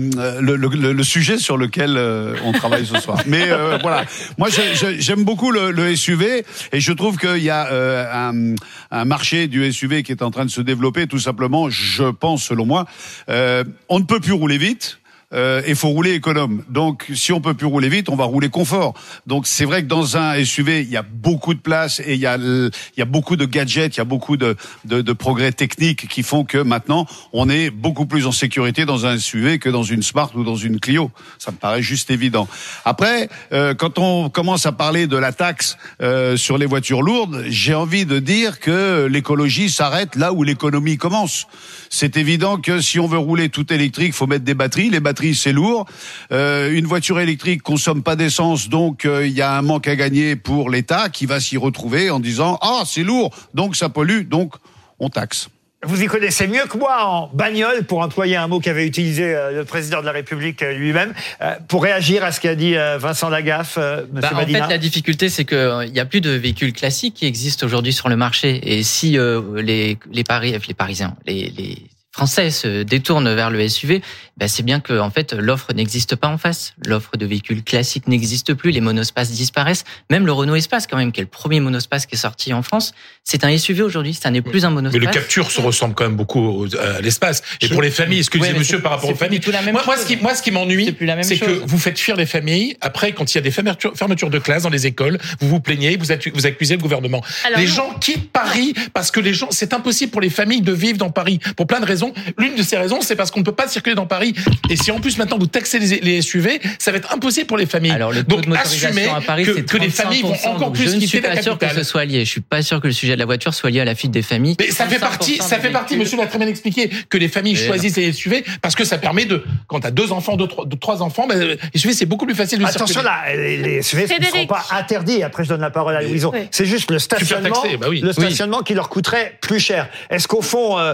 le, 0.42 0.56
le, 0.56 0.94
le- 0.94 1.04
sujet 1.04 1.38
sur 1.40 1.58
lequel 1.58 1.96
euh, 1.98 2.36
on 2.44 2.52
travaille 2.52 2.86
ce 2.86 3.00
soir. 3.00 3.18
Mais 3.26 3.50
euh, 3.50 3.78
voilà, 3.82 4.06
moi 4.38 4.50
j'ai- 4.50 4.76
j'ai- 4.76 5.02
j'aime 5.02 5.24
beaucoup 5.24 5.52
le, 5.52 5.72
le 5.72 5.96
SUV 5.96 6.46
et 6.72 6.80
je 6.80 6.92
trouve 6.94 7.18
qu'il 7.18 7.42
y 7.44 7.50
a 7.50 7.68
euh, 7.72 8.06
un, 8.14 8.56
un 8.92 9.06
marché 9.06 9.48
du 9.48 9.72
SUV 9.72 10.04
qui 10.04 10.12
est 10.12 10.22
en 10.22 10.32
train 10.32 10.46
de 10.46 10.52
se 10.52 10.62
développer 10.62 11.08
tout 11.08 11.20
simplement. 11.20 11.70
Je 11.70 12.04
pense, 12.12 12.44
selon 12.44 12.66
moi, 12.66 12.86
euh, 13.30 13.64
on 13.90 14.00
ne 14.00 14.06
peut 14.06 14.20
plus 14.20 14.34
rouler 14.34 14.58
vite. 14.58 15.00
Euh, 15.32 15.62
et 15.66 15.76
faut 15.76 15.90
rouler 15.90 16.14
économe. 16.14 16.64
Donc, 16.70 17.06
si 17.14 17.32
on 17.32 17.40
peut 17.40 17.54
plus 17.54 17.68
rouler 17.68 17.88
vite, 17.90 18.10
on 18.10 18.16
va 18.16 18.24
rouler 18.24 18.50
confort. 18.50 18.96
Donc, 19.28 19.46
c'est 19.46 19.66
vrai 19.66 19.84
que 19.84 19.88
dans 19.88 20.18
un 20.18 20.44
SUV, 20.44 20.82
il 20.82 20.90
y 20.90 20.98
a 20.98 21.04
beaucoup 21.04 21.54
de 21.54 21.60
place 21.60 22.00
et 22.00 22.16
il 22.16 22.20
y 22.20 22.26
a, 22.26 22.38
il 22.38 22.72
y 22.98 23.02
a 23.02 23.06
beaucoup 23.06 23.36
de 23.36 23.46
gadgets, 23.46 23.96
il 23.96 24.00
y 24.00 24.02
a 24.02 24.06
beaucoup 24.06 24.38
de, 24.38 24.56
de, 24.86 25.02
de 25.02 25.14
progrès 25.14 25.52
techniques 25.52 26.08
qui 26.08 26.24
font 26.24 26.46
que 26.46 26.58
maintenant, 26.58 27.06
on 27.32 27.48
est 27.48 27.70
beaucoup 27.70 28.08
plus 28.08 28.26
en 28.26 28.32
sécurité 28.32 28.86
dans 28.86 29.06
un 29.06 29.20
SUV 29.20 29.60
que 29.60 29.70
dans 29.70 29.84
une 29.84 30.02
Smart 30.02 30.32
ou 30.34 30.44
dans 30.44 30.56
une 30.56 30.80
Clio. 30.80 31.12
Ça 31.38 31.52
me 31.52 31.58
paraît 31.58 31.84
juste 31.84 32.10
évident. 32.10 32.48
Après, 32.84 33.30
euh, 33.54 33.76
quand 33.76 34.00
on 34.00 34.30
commence 34.30 34.66
à 34.66 34.72
parler 34.72 35.06
de 35.06 35.18
la 35.18 35.32
taxe 35.32 35.78
euh, 36.02 36.38
sur 36.38 36.58
les 36.58 36.66
voitures 36.66 37.04
lourdes, 37.04 37.44
j'ai 37.50 37.76
envie 37.76 38.06
de 38.06 38.18
dire 38.18 38.60
que 38.60 39.06
l'écologie 39.06 39.70
s'arrête 39.70 40.16
là 40.16 40.34
où 40.34 40.42
l'économie 40.42 40.98
commence. 40.98 41.46
C'est 41.90 42.18
évident 42.18 42.58
que 42.58 42.82
si 42.82 43.00
on 43.00 43.08
veut 43.08 43.18
rouler 43.18 43.50
tout 43.50 43.72
électrique, 43.72 44.14
faut 44.14 44.28
mettre 44.28 44.46
des 44.46 44.54
batteries. 44.54 44.90
Les 44.90 45.00
batteries, 45.00 45.19
c'est 45.34 45.52
lourd. 45.52 45.86
Euh, 46.32 46.72
une 46.72 46.86
voiture 46.86 47.20
électrique 47.20 47.62
consomme 47.62 48.04
pas 48.04 48.16
d'essence, 48.16 48.70
donc 48.70 49.06
euh, 49.06 49.28
il 49.28 49.34
y 49.34 49.42
a 49.42 49.58
un 49.58 49.62
manque 49.62 49.88
à 49.88 49.96
gagner 49.96 50.36
pour 50.36 50.70
l'État 50.70 51.10
qui 51.10 51.26
va 51.26 51.40
s'y 51.40 51.58
retrouver 51.58 52.10
en 52.10 52.20
disant 52.20 52.58
ah 52.62 52.84
c'est 52.86 53.04
lourd, 53.04 53.32
donc 53.54 53.76
ça 53.76 53.90
pollue, 53.90 54.28
donc 54.28 54.54
on 55.00 55.10
taxe. 55.10 55.50
Vous 55.86 56.04
y 56.04 56.08
connaissez 56.08 56.46
mieux 56.48 56.66
que 56.68 56.78
moi 56.78 57.06
en 57.06 57.30
bagnole, 57.34 57.86
pour 57.86 58.02
employer 58.02 58.36
un 58.36 58.50
mot 58.50 58.60
qu'avait 58.60 58.86
utilisé 58.86 59.34
euh, 59.34 59.52
le 59.52 59.64
président 59.64 60.02
de 60.02 60.06
la 60.06 60.12
République 60.12 60.62
euh, 60.62 60.74
lui-même, 60.74 61.14
euh, 61.42 61.56
pour 61.70 61.84
réagir 61.84 62.22
à 62.26 62.34
ce 62.34 62.42
qu'a 62.42 62.56
dit 62.56 62.76
euh, 62.76 62.98
Vincent 62.98 63.30
Lagaffe, 63.30 63.78
euh, 63.78 64.02
Monsieur 64.12 64.36
Bah, 64.36 64.44
en 64.44 64.46
fait, 64.46 64.60
la 64.60 64.78
difficulté, 64.78 65.30
c'est 65.30 65.46
qu'il 65.46 65.90
n'y 65.94 66.00
a 66.02 66.06
plus 66.06 66.20
de 66.20 66.32
véhicules 66.32 66.74
classiques 66.74 67.14
qui 67.14 67.26
existent 67.26 67.66
aujourd'hui 67.66 67.94
sur 67.94 68.10
le 68.10 68.18
marché. 68.18 68.60
Et 68.62 68.84
si 68.84 69.18
euh, 69.18 69.62
les, 69.62 69.98
les, 70.12 70.26
Paris, 70.26 70.54
les 70.68 70.74
Parisiens, 70.74 71.16
les, 71.26 71.50
les 71.58 71.78
Français 72.12 72.50
se 72.50 72.82
détournent 72.82 73.34
vers 73.36 73.52
le 73.52 73.68
SUV, 73.70 74.02
bah, 74.36 74.48
c'est 74.48 74.64
bien 74.64 74.80
que 74.80 74.98
en 75.00 75.12
fait 75.12 75.34
l'offre 75.34 75.74
n'existe 75.76 76.16
pas 76.16 76.28
en 76.28 76.40
face. 76.40 76.74
L'offre 76.84 77.18
de 77.18 77.26
véhicules 77.26 77.64
classiques 77.64 78.08
n'existe 78.08 78.56
plus, 78.56 78.72
les 78.72 78.82
monospaces 78.82 79.30
disparaissent. 79.32 79.84
Même 80.10 80.26
le 80.26 80.32
Renault 80.32 80.56
Espace, 80.56 80.88
quand 80.88 80.98
même, 80.98 81.12
qui 81.12 81.20
est 81.22 81.24
le 81.24 81.30
premier 81.30 81.60
monospace 81.60 82.08
qui 82.08 82.16
est 82.16 82.18
sorti 82.18 82.52
en 82.52 82.64
France, 82.64 82.94
c'est 83.24 83.44
un 83.44 83.56
SUV 83.56 83.84
aujourd'hui. 83.84 84.16
Ça 84.16 84.32
n'est 84.32 84.42
plus 84.42 84.66
un 84.66 84.70
Mais 84.70 84.76
monospace. 84.76 85.02
le 85.02 85.08
Capture 85.08 85.52
se 85.52 85.62
ressemble 85.62 85.94
quand 85.94 86.04
même 86.06 86.16
beaucoup 86.16 86.40
au- 86.66 86.76
à 86.78 87.00
l'espace. 87.02 87.44
Et 87.62 87.68
pour 87.70 87.82
les 87.84 87.92
familles, 87.92 88.24
ce 88.24 88.32
que 88.32 88.38
Ouais, 88.40 88.42
disait 88.48 88.54
mais 88.54 88.60
monsieur 88.60 88.78
c'est- 88.78 88.84
par 88.84 88.94
rapport 88.94 89.12
aux 89.12 89.16
familles. 89.16 89.40
du 89.40 89.46
tout 89.46 89.52
la 89.52 89.62
même 89.62 89.74
moi, 89.74 89.84
moi, 89.86 89.96
chose. 89.96 90.04
ce 90.06 90.08
qui, 90.08 90.18
moi, 90.18 90.34
ce 90.34 90.42
qui 90.42 90.50
m'ennuie, 90.52 90.96
C'est 91.22 91.38
que 91.38 91.52
vous 91.64 91.78
faites 91.78 92.00
fuir 92.00 92.16
les 92.16 92.26
familles. 92.26 92.76
Après, 92.82 93.12
quand 93.12 93.32
il 93.32 93.36
y 93.36 93.38
a 93.38 93.42
des 93.42 93.52
fermetures, 93.52 93.96
fermetures 93.96 94.32
de 94.32 94.40
classes 94.40 94.64
dans 94.64 94.70
les 94.70 94.88
écoles, 94.88 95.20
vous 95.42 95.48
vous 95.48 95.60
plaignez, 95.60 95.96
vous, 95.96 96.06
vous 96.34 96.46
accusez 96.48 96.76
le 96.76 96.82
gouvernement. 96.82 97.24
Alors 97.46 97.60
les 97.60 97.68
non. 97.68 97.72
gens 97.74 97.94
quittent 98.02 98.32
Paris 98.32 98.74
parce 98.96 99.12
que 99.12 99.20
les 99.20 99.34
gens, 99.36 99.50
c'est 99.52 99.74
impossible 99.74 100.12
pour 100.12 100.22
les 100.22 100.32
familles 100.32 100.62
de 100.62 100.74
vivre 100.74 100.98
dans 100.98 101.12
Paris 101.12 101.40
pour 101.56 101.68
plein 101.68 101.80
de 101.80 101.86
raisons. 101.86 101.99
L'une 102.38 102.56
de 102.56 102.64
ces 102.64 102.78
raisons, 102.78 103.02
c'est 103.02 103.16
parce 103.16 103.32
qu'on 103.32 103.40
ne 103.40 103.46
peut 103.46 103.52
pas 103.52 103.68
circuler 103.68 103.96
dans 103.96 104.06
Paris. 104.06 104.34
Et 104.70 104.76
si 104.76 104.92
en 104.92 105.00
plus 105.00 105.18
maintenant 105.18 105.38
vous 105.38 105.48
taxez 105.48 105.80
les, 105.80 106.00
les 106.00 106.22
SUV, 106.22 106.60
ça 106.78 106.92
va 106.92 106.98
être 106.98 107.14
impossible 107.14 107.48
pour 107.48 107.58
les 107.58 107.66
familles. 107.66 107.92
Alors 107.92 108.12
le 108.12 108.24
taux 108.24 108.36
Donc 108.36 108.46
de 108.46 108.50
motorisation 108.50 109.16
à 109.16 109.22
Paris, 109.22 109.44
que, 109.46 109.56
c'est 109.56 109.66
que 109.66 109.78
les 109.78 109.90
familles 109.90 110.22
vont 110.22 110.34
35%, 110.34 110.48
encore 110.50 110.72
plus 110.74 110.84
Je 110.90 110.96
ne 110.96 111.00
suis 111.00 111.08
quitter 111.10 111.22
la 111.28 111.36
pas 111.36 111.42
sûr 111.42 111.58
que 111.58 111.70
ce 111.70 111.84
soit 111.84 112.06
lié. 112.06 112.26
Je 112.26 112.30
suis 112.30 112.42
pas 112.42 112.62
sûr 112.62 112.82
que 112.82 112.88
le 112.88 112.94
sujet 112.94 113.14
de 113.14 113.20
la 113.20 113.26
voiture 113.26 113.54
soit 113.54 113.70
lié 113.70 113.80
à 113.82 113.86
la 113.86 113.96
fuite 113.96 114.12
des 114.12 114.22
familles. 114.22 114.56
Mais 114.60 114.72
ça 114.72 114.88
fait 114.88 114.98
35% 114.98 115.00
partie, 115.00 115.38
ça 115.38 115.60
fait 115.60 115.70
partie, 115.72 115.98
monsieur 115.98 116.18
l'a 116.18 116.28
très 116.28 116.38
bien 116.38 116.48
expliqué, 116.48 116.90
que 117.10 117.18
les 117.18 117.28
familles 117.28 117.56
choisissent 117.56 117.98
les 117.98 118.12
SUV 118.14 118.44
parce 118.62 118.76
que 118.76 118.84
ça 118.86 118.98
permet 118.98 119.26
de, 119.26 119.44
quand 119.68 119.80
t'as 119.82 119.92
deux 119.92 120.12
enfants, 120.12 120.36
deux, 120.38 120.48
trois, 120.48 120.66
deux, 120.66 120.78
trois 120.78 121.02
enfants, 121.02 121.28
ben, 121.28 121.58
les 121.74 121.80
SUV 121.80 121.94
c'est 121.94 122.06
beaucoup 122.06 122.26
plus 122.26 122.36
facile 122.36 122.60
de 122.60 122.66
Attention 122.66 123.02
circuler. 123.02 123.04
là, 123.04 123.36
les, 123.36 123.58
les 123.58 123.82
SUV 123.82 124.08
ne 124.20 124.26
seront 124.26 124.48
pas 124.48 124.66
interdits. 124.72 125.24
Après, 125.24 125.44
je 125.44 125.50
donne 125.50 125.62
la 125.62 125.70
parole 125.72 125.96
à 125.96 126.02
Louison. 126.02 126.32
Oui. 126.34 126.48
C'est 126.52 126.66
juste 126.66 126.92
le 126.92 127.00
stationnement, 127.00 127.62
taxé, 127.62 127.78
bah 127.78 127.88
oui. 127.90 128.02
le 128.02 128.08
Oui. 128.10 128.14
stationnement 128.14 128.62
qui 128.62 128.74
leur 128.74 128.90
coûterait 128.90 129.38
plus 129.42 129.60
cher. 129.60 129.90
Est-ce 130.10 130.28
qu'au 130.28 130.42
fond, 130.42 130.78
euh, 130.78 130.94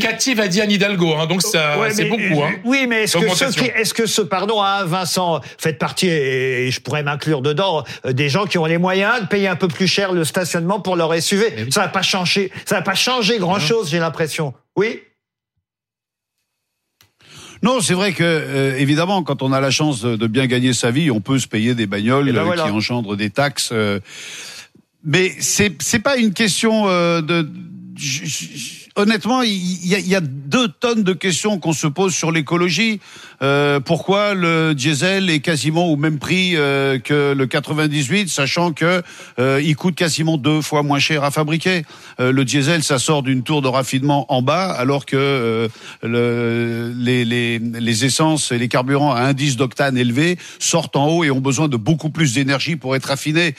Significative 0.00 0.40
a 0.40 0.48
dit 0.48 0.60
Anne 0.60 0.70
Hidalgo, 0.70 1.14
hein, 1.14 1.26
donc 1.26 1.42
ça, 1.42 1.78
Ouais, 1.78 1.90
c'est 1.92 2.06
beaucoup. 2.06 2.42
Hein. 2.42 2.52
Oui, 2.64 2.86
mais 2.88 3.04
est-ce 3.04 3.16
que 3.18 4.00
que 4.02 4.06
ce, 4.06 4.22
pardon, 4.22 4.62
hein, 4.62 4.84
Vincent, 4.84 5.40
faites 5.58 5.78
partie, 5.78 6.08
et 6.08 6.70
je 6.70 6.80
pourrais 6.80 7.02
m'inclure 7.02 7.42
dedans, 7.42 7.84
euh, 8.06 8.12
des 8.12 8.28
gens 8.28 8.46
qui 8.46 8.58
ont 8.58 8.64
les 8.66 8.78
moyens 8.78 9.20
de 9.22 9.26
payer 9.26 9.48
un 9.48 9.56
peu 9.56 9.68
plus 9.68 9.86
cher 9.86 10.12
le 10.12 10.24
stationnement 10.24 10.80
pour 10.80 10.96
leur 10.96 11.12
SUV. 11.20 11.52
Mais 11.56 11.62
oui. 11.64 11.72
Ça 11.72 11.82
va 11.82 11.88
pas 11.88 12.02
changer, 12.02 12.50
ça 12.64 12.76
va 12.76 12.82
pas 12.82 12.94
changer 12.94 13.38
grand 13.38 13.58
chose, 13.60 13.90
j'ai 13.90 13.98
l'impression. 13.98 14.54
Oui? 14.76 15.00
Non, 17.62 17.80
c'est 17.80 17.92
vrai 17.94 18.12
que 18.12 18.22
euh, 18.24 18.78
évidemment, 18.78 19.22
quand 19.22 19.42
on 19.42 19.52
a 19.52 19.60
la 19.60 19.70
chance 19.70 20.00
de, 20.00 20.16
de 20.16 20.26
bien 20.26 20.46
gagner 20.46 20.72
sa 20.72 20.90
vie, 20.90 21.10
on 21.10 21.20
peut 21.20 21.38
se 21.38 21.46
payer 21.46 21.74
des 21.74 21.86
bagnoles 21.86 22.28
Eh 22.28 22.32
ben 22.32 22.40
euh, 22.40 22.44
voilà. 22.44 22.64
qui 22.64 22.70
engendrent 22.70 23.16
des 23.16 23.28
taxes. 23.30 23.70
euh, 23.72 24.00
mais 25.04 25.32
c'est 25.40 25.72
c'est 25.82 25.98
pas 25.98 26.16
une 26.16 26.32
question 26.32 26.88
euh, 26.88 27.20
de. 27.20 27.46
j- 27.96 28.26
j- 28.26 28.79
Honnêtement, 28.96 29.42
il 29.42 29.52
y, 29.52 30.08
y 30.08 30.14
a 30.16 30.20
deux 30.20 30.68
tonnes 30.68 31.04
de 31.04 31.12
questions 31.12 31.58
qu'on 31.58 31.72
se 31.72 31.86
pose 31.86 32.12
sur 32.12 32.32
l'écologie. 32.32 33.00
Euh, 33.42 33.78
pourquoi 33.80 34.34
le 34.34 34.74
diesel 34.74 35.30
est 35.30 35.40
quasiment 35.40 35.86
au 35.86 35.96
même 35.96 36.18
prix 36.18 36.56
euh, 36.56 36.98
que 36.98 37.32
le 37.32 37.46
98, 37.46 38.28
sachant 38.28 38.72
que 38.72 39.02
euh, 39.38 39.60
il 39.64 39.76
coûte 39.76 39.94
quasiment 39.94 40.36
deux 40.36 40.60
fois 40.60 40.82
moins 40.82 40.98
cher 40.98 41.24
à 41.24 41.30
fabriquer? 41.30 41.84
Euh, 42.18 42.32
le 42.32 42.44
diesel, 42.44 42.82
ça 42.82 42.98
sort 42.98 43.22
d'une 43.22 43.42
tour 43.42 43.62
de 43.62 43.68
raffinement 43.68 44.30
en 44.32 44.42
bas, 44.42 44.70
alors 44.70 45.06
que 45.06 45.16
euh, 45.16 45.68
le, 46.02 46.92
les, 46.96 47.24
les, 47.24 47.58
les 47.58 48.04
essences 48.04 48.52
et 48.52 48.58
les 48.58 48.68
carburants 48.68 49.14
à 49.14 49.20
indice 49.22 49.56
d'octane 49.56 49.96
élevé 49.96 50.36
sortent 50.58 50.96
en 50.96 51.06
haut 51.08 51.24
et 51.24 51.30
ont 51.30 51.40
besoin 51.40 51.68
de 51.68 51.76
beaucoup 51.76 52.10
plus 52.10 52.34
d'énergie 52.34 52.76
pour 52.76 52.96
être 52.96 53.10
affinés. 53.10 53.54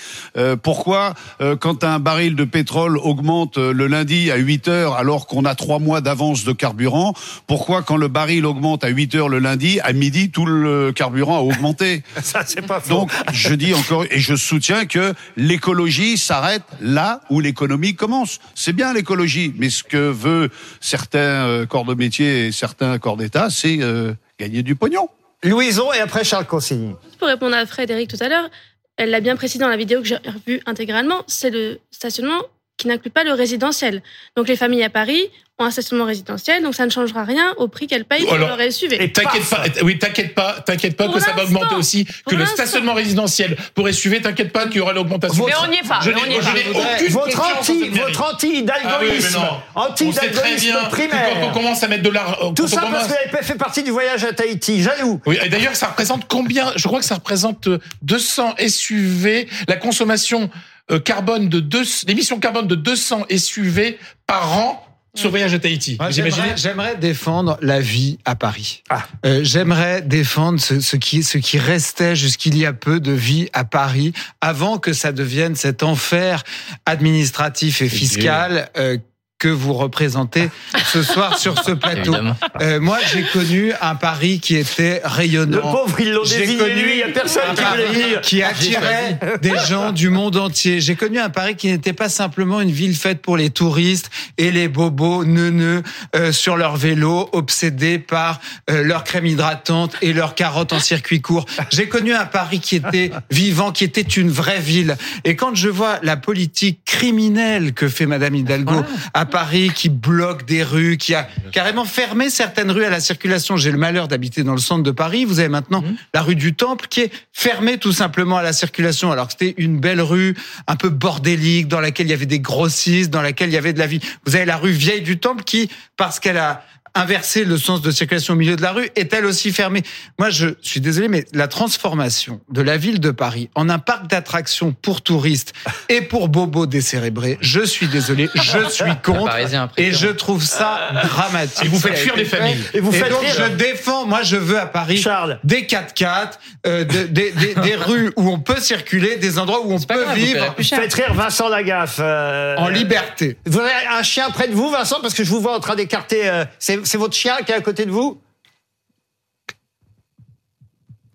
Pourquoi, 0.61 1.13
quand 1.59 1.83
un 1.83 1.99
baril 1.99 2.35
de 2.35 2.43
pétrole 2.43 2.97
augmente 2.97 3.57
le 3.57 3.87
lundi 3.87 4.31
à 4.31 4.37
8 4.37 4.67
heures, 4.67 4.93
alors 4.95 5.27
qu'on 5.31 5.45
a 5.45 5.55
trois 5.55 5.79
mois 5.79 6.01
d'avance 6.01 6.43
de 6.43 6.51
carburant, 6.51 7.13
pourquoi 7.47 7.83
quand 7.83 7.95
le 7.95 8.09
baril 8.09 8.45
augmente 8.45 8.83
à 8.83 8.89
8 8.89 9.15
heures 9.15 9.29
le 9.29 9.39
lundi, 9.39 9.79
à 9.79 9.93
midi, 9.93 10.29
tout 10.29 10.45
le 10.45 10.91
carburant 10.91 11.37
a 11.37 11.41
augmenté? 11.41 12.03
Ça, 12.21 12.43
c'est 12.45 12.67
pas 12.67 12.81
faux. 12.81 12.89
donc, 12.89 13.11
je 13.31 13.53
dis 13.53 13.73
encore, 13.73 14.03
et 14.11 14.19
je 14.19 14.35
soutiens 14.35 14.85
que 14.85 15.13
l'écologie 15.37 16.17
s'arrête 16.17 16.63
là 16.81 17.21
où 17.29 17.39
l'économie 17.39 17.95
commence. 17.95 18.39
C'est 18.55 18.73
bien 18.73 18.93
l'écologie, 18.93 19.53
mais 19.57 19.69
ce 19.69 19.85
que 19.85 20.09
veut 20.09 20.49
certains 20.81 21.47
euh, 21.47 21.65
corps 21.65 21.85
de 21.85 21.93
métier 21.93 22.47
et 22.47 22.51
certains 22.51 22.99
corps 22.99 23.15
d'État, 23.15 23.49
c'est 23.49 23.77
euh, 23.79 24.13
gagner 24.37 24.63
du 24.63 24.75
pognon. 24.75 25.07
Louison 25.43 25.93
et 25.93 25.99
après 25.99 26.25
Charles 26.25 26.45
Consigny. 26.45 26.93
Pour 27.19 27.29
répondre 27.29 27.55
à 27.55 27.65
Frédéric 27.65 28.09
tout 28.09 28.21
à 28.21 28.27
l'heure, 28.27 28.49
elle 28.97 29.11
l'a 29.11 29.21
bien 29.21 29.37
précisé 29.37 29.59
dans 29.59 29.69
la 29.69 29.77
vidéo 29.77 30.01
que 30.01 30.07
j'ai 30.07 30.17
revue 30.17 30.61
intégralement, 30.65 31.23
c'est 31.25 31.51
le 31.51 31.79
stationnement 31.89 32.41
qui 32.81 32.87
n'inclut 32.87 33.11
pas 33.11 33.23
le 33.23 33.33
résidentiel. 33.33 34.01
Donc 34.35 34.47
les 34.47 34.55
familles 34.55 34.83
à 34.83 34.89
Paris 34.89 35.29
un 35.65 35.71
stationnement 35.71 36.05
résidentiel, 36.05 36.63
donc 36.63 36.75
ça 36.75 36.85
ne 36.85 36.91
changera 36.91 37.23
rien 37.23 37.53
au 37.57 37.67
prix 37.67 37.87
qu'elles 37.87 38.05
payent 38.05 38.23
pour 38.25 38.33
Alors, 38.33 38.57
leur 38.57 38.71
SUV. 38.71 39.01
et 39.03 39.11
T'inquiète 39.11 39.49
pas, 39.49 39.63
oui, 39.83 39.97
t'inquiète 39.99 40.35
pas, 40.35 40.61
t'inquiète 40.65 40.95
pas 40.97 41.05
Pour 41.05 41.15
que 41.15 41.19
ça 41.19 41.31
va 41.33 41.43
augmenter 41.43 41.75
aussi, 41.75 42.05
que 42.25 42.35
le 42.35 42.45
stationnement 42.45 42.93
résidentiel 42.93 43.55
pour 43.75 43.87
SUV, 43.89 44.21
t'inquiète 44.21 44.51
pas 44.51 44.65
qu'il 44.67 44.77
y 44.77 44.79
aura 44.79 44.93
l'augmentation. 44.93 45.45
Mais 45.45 45.53
on 45.63 45.67
n'y 45.67 45.77
est 45.77 45.87
pas, 45.87 45.99
Je 46.03 46.11
on 46.11 46.27
n'y 46.27 46.35
est 46.35 46.39
pas. 46.39 47.09
Votre 47.09 47.39
en 47.41 47.59
anti, 47.59 47.89
votre 47.89 48.23
Ah 48.23 48.99
oui, 49.01 49.19
très 49.19 49.37
anti-hidalgoïsme 49.75 50.71
bien 50.71 50.83
que 50.85 50.89
primaire. 50.89 51.29
quand 51.41 51.47
on 51.47 51.51
commence 51.51 51.83
à 51.83 51.87
mettre 51.87 52.03
de 52.03 52.09
l'argent, 52.09 52.53
Tout 52.53 52.67
ça 52.67 52.81
parce 52.81 53.07
que 53.07 53.13
l'APF 53.13 53.45
fait 53.45 53.55
partie 53.55 53.83
du 53.83 53.91
voyage 53.91 54.23
à 54.23 54.33
Tahiti. 54.33 54.81
Jaloux. 54.81 55.21
Oui, 55.25 55.37
et 55.43 55.49
d'ailleurs, 55.49 55.75
ça 55.75 55.87
représente 55.87 56.27
combien? 56.27 56.71
Je 56.75 56.87
crois 56.87 56.99
que 56.99 57.05
ça 57.05 57.15
représente 57.15 57.67
euh, 57.67 57.79
200 58.03 58.55
SUV, 58.67 59.47
la 59.67 59.75
consommation 59.75 60.49
euh, 60.91 60.99
carbone 60.99 61.49
de 61.49 61.59
deux, 61.59 61.83
l'émission 62.07 62.39
carbone 62.39 62.67
de 62.67 62.75
200 62.75 63.25
SUV 63.37 63.97
par 64.27 64.57
an 64.57 64.85
sur 65.13 65.27
le 65.27 65.31
voyage 65.31 65.53
à 65.53 65.59
Tahiti. 65.59 65.97
Moi, 65.99 66.09
j'aimerais, 66.11 66.55
j'aimerais 66.55 66.95
défendre 66.95 67.57
la 67.61 67.81
vie 67.81 68.17
à 68.23 68.35
Paris. 68.35 68.83
Ah. 68.89 69.05
Euh, 69.25 69.41
j'aimerais 69.43 70.01
défendre 70.01 70.59
ce, 70.59 70.79
ce 70.79 70.95
qui 70.95 71.23
ce 71.23 71.37
qui 71.37 71.57
restait 71.59 72.15
jusqu'il 72.15 72.57
y 72.57 72.65
a 72.65 72.73
peu 72.73 72.99
de 72.99 73.11
vie 73.11 73.49
à 73.53 73.65
Paris 73.65 74.13
avant 74.39 74.77
que 74.77 74.93
ça 74.93 75.11
devienne 75.11 75.55
cet 75.55 75.83
enfer 75.83 76.43
administratif 76.85 77.81
et 77.81 77.89
fiscal 77.89 78.69
euh, 78.77 78.97
que 79.41 79.47
vous 79.47 79.73
représentez 79.73 80.51
ce 80.85 81.01
soir 81.01 81.35
sur 81.39 81.63
ce 81.63 81.71
plateau. 81.71 82.13
Euh, 82.61 82.79
moi, 82.79 82.99
j'ai 83.11 83.23
connu 83.23 83.73
un 83.81 83.95
Paris 83.95 84.39
qui 84.39 84.55
était 84.55 85.01
rayonnant. 85.03 85.57
Le 85.57 85.61
pauvre, 85.61 85.99
ils 85.99 86.11
l'ont 86.11 86.21
désigné 86.21 86.57
connu 86.57 86.83
lui, 86.83 86.91
il 86.91 86.97
n'y 86.97 87.01
a 87.01 87.07
personne 87.07 87.41
un 87.49 87.55
qui 87.55 87.63
voulait 87.63 87.85
Paris 87.85 88.05
dire. 88.09 88.21
qui 88.21 88.43
attirait 88.43 89.19
des 89.41 89.57
gens 89.67 89.91
du 89.93 90.09
monde 90.09 90.37
entier. 90.37 90.79
J'ai 90.79 90.93
connu 90.93 91.17
un 91.17 91.31
Paris 91.31 91.55
qui 91.55 91.69
n'était 91.69 91.91
pas 91.91 92.07
simplement 92.07 92.61
une 92.61 92.69
ville 92.69 92.95
faite 92.95 93.23
pour 93.23 93.35
les 93.35 93.49
touristes 93.49 94.11
et 94.37 94.51
les 94.51 94.67
bobos 94.67 95.25
neuneux 95.25 95.81
euh, 96.15 96.31
sur 96.31 96.55
leur 96.55 96.77
vélo, 96.77 97.27
obsédés 97.31 97.97
par 97.97 98.41
euh, 98.69 98.83
leur 98.83 99.03
crème 99.03 99.25
hydratante 99.25 99.95
et 100.03 100.13
leurs 100.13 100.35
carottes 100.35 100.73
en 100.73 100.79
circuit 100.79 101.21
court. 101.21 101.47
J'ai 101.71 101.87
connu 101.87 102.13
un 102.13 102.25
Paris 102.25 102.59
qui 102.59 102.75
était 102.75 103.09
vivant, 103.31 103.71
qui 103.71 103.85
était 103.85 104.01
une 104.01 104.29
vraie 104.29 104.59
ville. 104.59 104.97
Et 105.23 105.35
quand 105.35 105.55
je 105.55 105.69
vois 105.69 105.97
la 106.03 106.15
politique 106.15 106.81
criminelle 106.85 107.73
que 107.73 107.89
fait 107.89 108.05
Madame 108.05 108.35
Hidalgo 108.35 108.83
à 109.15 109.25
Paris, 109.31 109.71
qui 109.73 109.89
bloque 109.89 110.45
des 110.45 110.61
rues, 110.61 110.97
qui 110.97 111.15
a 111.15 111.27
carrément 111.51 111.85
fermé 111.85 112.29
certaines 112.29 112.69
rues 112.69 112.85
à 112.85 112.91
la 112.91 112.99
circulation. 112.99 113.57
J'ai 113.57 113.71
le 113.71 113.79
malheur 113.79 114.07
d'habiter 114.07 114.43
dans 114.43 114.53
le 114.53 114.59
centre 114.59 114.83
de 114.83 114.91
Paris. 114.91 115.25
Vous 115.25 115.39
avez 115.39 115.49
maintenant 115.49 115.83
la 116.13 116.21
rue 116.21 116.35
du 116.35 116.53
Temple 116.53 116.85
qui 116.87 117.01
est 117.01 117.11
fermée 117.33 117.79
tout 117.79 117.93
simplement 117.93 118.37
à 118.37 118.43
la 118.43 118.53
circulation, 118.53 119.11
alors 119.11 119.27
que 119.27 119.33
c'était 119.33 119.55
une 119.57 119.79
belle 119.79 120.01
rue 120.01 120.35
un 120.67 120.75
peu 120.75 120.89
bordélique 120.89 121.67
dans 121.67 121.79
laquelle 121.79 122.05
il 122.05 122.11
y 122.11 122.13
avait 122.13 122.27
des 122.27 122.39
grossistes, 122.39 123.09
dans 123.09 123.23
laquelle 123.23 123.49
il 123.49 123.53
y 123.53 123.57
avait 123.57 123.73
de 123.73 123.79
la 123.79 123.87
vie. 123.87 124.01
Vous 124.25 124.35
avez 124.35 124.45
la 124.45 124.57
rue 124.57 124.71
Vieille 124.71 125.01
du 125.01 125.17
Temple 125.17 125.43
qui, 125.43 125.69
parce 125.97 126.19
qu'elle 126.19 126.37
a 126.37 126.63
inversé 126.93 127.45
le 127.45 127.57
sens 127.57 127.81
de 127.81 127.91
circulation 127.91 128.33
au 128.33 128.37
milieu 128.37 128.55
de 128.55 128.61
la 128.61 128.71
rue, 128.73 128.89
est 128.95 129.13
elle 129.13 129.25
aussi 129.25 129.51
fermée. 129.51 129.81
Moi, 130.19 130.29
je 130.29 130.47
suis 130.61 130.81
désolé, 130.81 131.07
mais 131.07 131.25
la 131.33 131.47
transformation 131.47 132.41
de 132.49 132.61
la 132.61 132.77
ville 132.77 132.99
de 132.99 133.11
Paris 133.11 133.49
en 133.55 133.69
un 133.69 133.79
parc 133.79 134.07
d'attractions 134.07 134.75
pour 134.81 135.01
touristes 135.01 135.53
et 135.89 136.01
pour 136.01 136.27
bobos 136.27 136.65
décérébrés, 136.65 137.37
je 137.41 137.61
suis 137.61 137.87
désolé, 137.87 138.29
je 138.35 138.41
suis 138.69 138.95
contre. 139.03 139.31
Et 139.77 139.91
je 139.91 140.07
trouve 140.07 140.43
ça 140.43 140.79
dramatique. 141.03 141.65
Et 141.65 141.67
vous 141.67 141.79
faites 141.79 141.97
fuir 141.97 142.15
les 142.15 142.25
familles. 142.25 142.57
Et 142.73 142.79
vous 142.79 142.91
faites 142.91 143.09
donc 143.09 143.21
rire. 143.21 143.35
je 143.37 143.51
défends, 143.55 144.05
moi 144.05 144.21
je 144.23 144.35
veux 144.35 144.59
à 144.59 144.65
Paris 144.65 144.97
Charles. 144.97 145.39
des 145.43 145.63
4x4, 145.65 146.39
euh, 146.67 146.83
de- 146.83 147.03
des, 147.03 147.31
des- 147.31 147.55
des 147.55 147.75
rues 147.75 148.11
où 148.17 148.29
on 148.29 148.39
peut 148.39 148.59
circuler, 148.59 149.15
des 149.17 149.39
endroits 149.39 149.65
où 149.65 149.71
on 149.73 149.79
peut 149.79 150.03
grave, 150.03 150.15
vivre. 150.17 150.55
Faites 150.59 150.93
rire 150.93 151.13
Vincent 151.13 151.47
Lagaffe. 151.49 151.97
euh, 151.99 152.55
en 152.57 152.67
liberté. 152.69 153.37
Vous 153.45 153.59
avez 153.59 153.71
un 153.91 154.03
chien 154.03 154.29
près 154.29 154.47
de 154.47 154.53
vous, 154.53 154.69
Vincent, 154.69 154.99
parce 155.01 155.13
que 155.13 155.23
je 155.23 155.29
vous 155.29 155.39
vois 155.41 155.55
en 155.55 155.59
train 155.59 155.75
d'écarter. 155.75 156.27
euh, 156.29 156.45
c'est 156.85 156.97
votre 156.97 157.15
chien 157.15 157.37
qui 157.45 157.51
est 157.51 157.55
à 157.55 157.61
côté 157.61 157.85
de 157.85 157.91
vous 157.91 158.21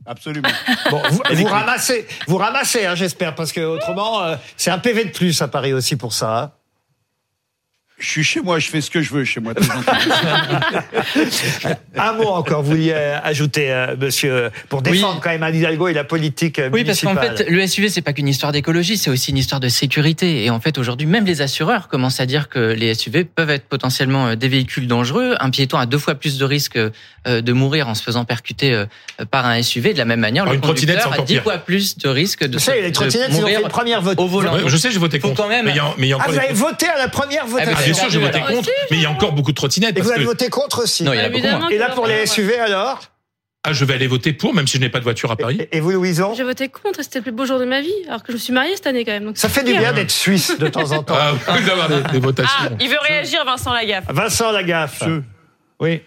Absolument. 0.09 0.49
Bon, 0.91 1.03
vous, 1.11 1.21
vous 1.35 1.45
ramassez, 1.47 2.07
vous 2.29 2.37
ramassez, 2.37 2.87
hein, 2.87 2.95
j'espère, 2.95 3.35
parce 3.35 3.51
que 3.53 3.61
autrement, 3.61 4.23
euh, 4.23 4.37
c'est 4.57 4.71
un 4.71 4.79
PV 4.79 5.07
de 5.07 5.11
plus 5.11 5.43
à 5.43 5.49
Paris 5.49 5.73
aussi 5.73 5.97
pour 5.97 6.13
ça. 6.13 6.39
hein. 6.39 6.53
Je 7.99 8.11
suis 8.11 8.25
chez 8.25 8.41
moi, 8.43 8.59
je 8.59 8.69
fais 8.69 8.83
ce 8.83 8.91
que 8.91 9.01
je 9.01 9.11
veux 9.11 9.25
chez 9.25 9.41
moi. 9.41 9.55
Un 11.97 12.13
mot 12.13 12.29
encore, 12.29 12.63
vous 12.63 12.73
vouliez 12.73 12.93
ajouter, 12.93 13.71
euh, 13.73 13.97
monsieur, 13.99 14.51
pour 14.69 14.83
défendre 14.83 15.15
Oui. 15.15 15.21
quand 15.23 15.31
même 15.31 15.43
Anne 15.43 15.55
Hidalgo 15.55 15.89
et 15.89 15.95
la 15.95 16.05
politique 16.05 16.59
euh, 16.59 16.69
Oui, 16.71 16.85
parce 16.85 17.01
qu'en 17.01 17.15
municipale. 17.15 17.39
fait, 17.39 17.51
le 17.51 17.67
SUV, 17.67 17.89
c'est 17.89 18.03
pas 18.03 18.13
qu'une 18.13 18.29
histoire 18.29 18.53
d'écologie, 18.53 18.99
c'est 18.99 19.09
aussi 19.09 19.31
une 19.31 19.39
histoire 19.39 19.61
de 19.61 19.69
sécurité. 19.69 20.45
Et 20.45 20.51
en 20.51 20.61
fait, 20.61 20.77
aujourd'hui, 20.77 21.07
même 21.07 21.25
les 21.25 21.41
assureurs 21.41 21.89
commencent 21.89 22.21
à 22.21 22.27
dire 22.27 22.51
que 22.51 22.59
les 22.59 22.93
SUV 22.93 23.25
peuvent 23.25 23.49
être 23.51 23.65
potentiellement 23.67 24.27
euh, 24.29 24.35
des 24.35 24.49
véhicules 24.49 24.87
dangereux. 24.87 25.35
Un 25.41 25.49
piéton 25.49 25.79
a 25.79 25.87
deux 25.87 25.99
fois 25.99 26.17
plus 26.17 26.37
de 26.37 26.45
risques 26.45 26.79
de 27.27 27.53
mourir 27.53 27.89
en 27.89 27.97
se 27.97 28.05
faisant 28.05 28.25
percuter 28.25 28.85
par 29.33 29.47
un 29.47 29.61
SUV. 29.61 29.95
De 29.95 29.99
la 29.99 30.05
même 30.05 30.21
manière, 30.21 30.45
Alors, 30.45 30.53
le 30.53 30.61
une 30.61 30.65
conducteur 30.65 31.13
a 31.13 31.23
dix 31.23 31.39
fois 31.39 31.59
plus 31.59 31.99
de 31.99 32.09
risques 32.09 32.45
de, 32.47 32.53
Vous 32.53 32.59
se, 32.61 32.67
savez, 32.67 32.83
les 32.83 32.93
trottinettes, 32.93 33.31
ils 33.33 33.43
ont 33.43 33.47
fait 33.49 33.61
une 33.63 33.69
première 33.69 34.01
vote. 34.01 34.21
au 34.21 34.29
volant. 34.29 34.57
Je 34.69 34.77
sais, 34.77 34.93
j'ai 34.93 34.99
voté 35.01 35.19
Faut 35.19 35.29
contre. 35.31 35.43
quand 35.43 35.49
même- 35.49 35.65
Mais 35.65 35.73
il 35.73 35.77
y 35.77 35.81
a, 35.81 35.95
mais 35.99 36.07
y 36.09 36.13
a 36.13 36.19
Ah, 36.21 36.27
vous 36.31 36.39
avez 36.39 36.53
voté 36.53 36.87
à 36.87 36.99
la 36.99 37.09
première 37.09 37.43
Ah, 37.47 37.51
votation. 37.51 37.86
Bien 37.87 37.95
sûr, 37.95 38.11
j'ai 38.11 38.19
voté 38.19 38.39
Aussi, 38.43 38.55
contre, 38.55 38.71
mais 38.91 38.97
il 38.99 39.03
y 39.03 39.07
a 39.07 39.11
encore 39.11 39.33
beaucoup 39.33 39.51
de 39.53 39.57
trottinettes. 39.57 39.97
Et 39.99 40.01
vous 40.01 40.11
avez 40.11 40.21
que- 40.21 40.27
voté 40.29 40.49
contre 40.49 40.83
aussi. 40.85 41.03
Non, 41.05 41.13
il 41.13 41.17
y 41.17 41.21
en 41.21 41.25
a 41.25 41.29
beaucoup 41.29 41.39
Évidemment 41.39 41.59
moins. 41.61 41.69
Et 41.71 41.79
là, 41.79 41.89
pour 41.91 42.07
les 42.07 42.27
SUV, 42.27 42.59
alors 42.59 43.01
Ah, 43.69 43.73
je 43.73 43.85
vais 43.85 43.95
aller 43.95 44.07
voter 44.07 44.33
pour, 44.33 44.55
même 44.55 44.69
si 44.69 44.77
je 44.77 44.83
n'ai 44.83 44.89
pas 44.91 44.99
de 45.01 45.05
voiture 45.05 45.33
à 45.33 45.37
Paris. 45.37 45.67
Et 45.73 45.81
vous, 45.81 45.91
Louison 45.91 46.35
J'ai 46.37 46.45
voté 46.45 46.69
contre 46.69 47.01
et 47.01 47.03
c'était 47.03 47.19
le 47.19 47.23
plus 47.25 47.33
beau 47.33 47.47
jour 47.47 47.59
de 47.59 47.65
ma 47.65 47.81
vie, 47.81 47.93
alors 48.07 48.23
que 48.23 48.29
je 48.31 48.35
me 48.35 48.39
suis 48.39 48.53
mariée 48.53 48.77
cette 48.77 48.87
année 48.87 49.05
quand 49.05 49.11
même. 49.11 49.25
Donc 49.25 49.37
Ça 49.39 49.49
fait 49.49 49.65
du 49.65 49.73
bien 49.75 49.93
d'être 49.93 50.13
suisse 50.13 50.57
de 50.57 50.69
temps 50.69 50.93
en 50.93 51.03
temps. 51.03 51.17
Ah, 51.19 51.33
des, 51.89 52.13
des 52.13 52.19
votations. 52.21 52.55
Ah, 52.61 52.69
il 52.79 52.89
veut 52.89 52.99
réagir, 53.09 53.45
Vincent 53.45 53.73
Lagaffe. 53.73 54.05
Vincent 54.09 54.53
Lagaffe. 54.53 55.03
Je- 55.05 55.21
Oui. 55.81 56.01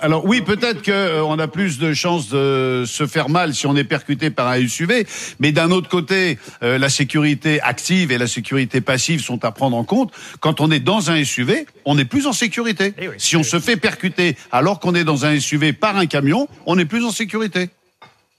Alors 0.00 0.24
oui, 0.24 0.42
peut-être 0.42 0.82
que 0.82 0.92
euh, 0.92 1.24
on 1.24 1.38
a 1.38 1.48
plus 1.48 1.78
de 1.78 1.92
chances 1.92 2.28
de 2.28 2.84
se 2.86 3.06
faire 3.06 3.28
mal 3.28 3.54
si 3.54 3.66
on 3.66 3.74
est 3.76 3.84
percuté 3.84 4.30
par 4.30 4.46
un 4.48 4.66
SUV, 4.66 5.06
mais 5.40 5.50
d'un 5.50 5.70
autre 5.70 5.88
côté, 5.88 6.38
euh, 6.62 6.78
la 6.78 6.88
sécurité 6.88 7.60
active 7.62 8.12
et 8.12 8.18
la 8.18 8.28
sécurité 8.28 8.80
passive 8.80 9.20
sont 9.20 9.44
à 9.44 9.50
prendre 9.50 9.76
en 9.76 9.84
compte. 9.84 10.12
Quand 10.40 10.60
on 10.60 10.70
est 10.70 10.80
dans 10.80 11.10
un 11.10 11.24
SUV, 11.24 11.66
on 11.84 11.98
est 11.98 12.04
plus 12.04 12.26
en 12.26 12.32
sécurité. 12.32 12.94
Eh 12.98 13.08
oui. 13.08 13.14
si 13.18 13.36
on 13.36 13.42
se 13.42 13.58
fait 13.58 13.76
percuter 13.76 14.36
alors 14.52 14.78
qu'on 14.78 14.94
est 14.94 15.04
dans 15.04 15.24
un 15.26 15.38
SUV 15.40 15.72
par 15.72 15.96
un 15.96 16.06
camion, 16.06 16.48
on 16.66 16.78
est 16.78 16.84
plus 16.84 17.04
en 17.04 17.10
sécurité. 17.10 17.70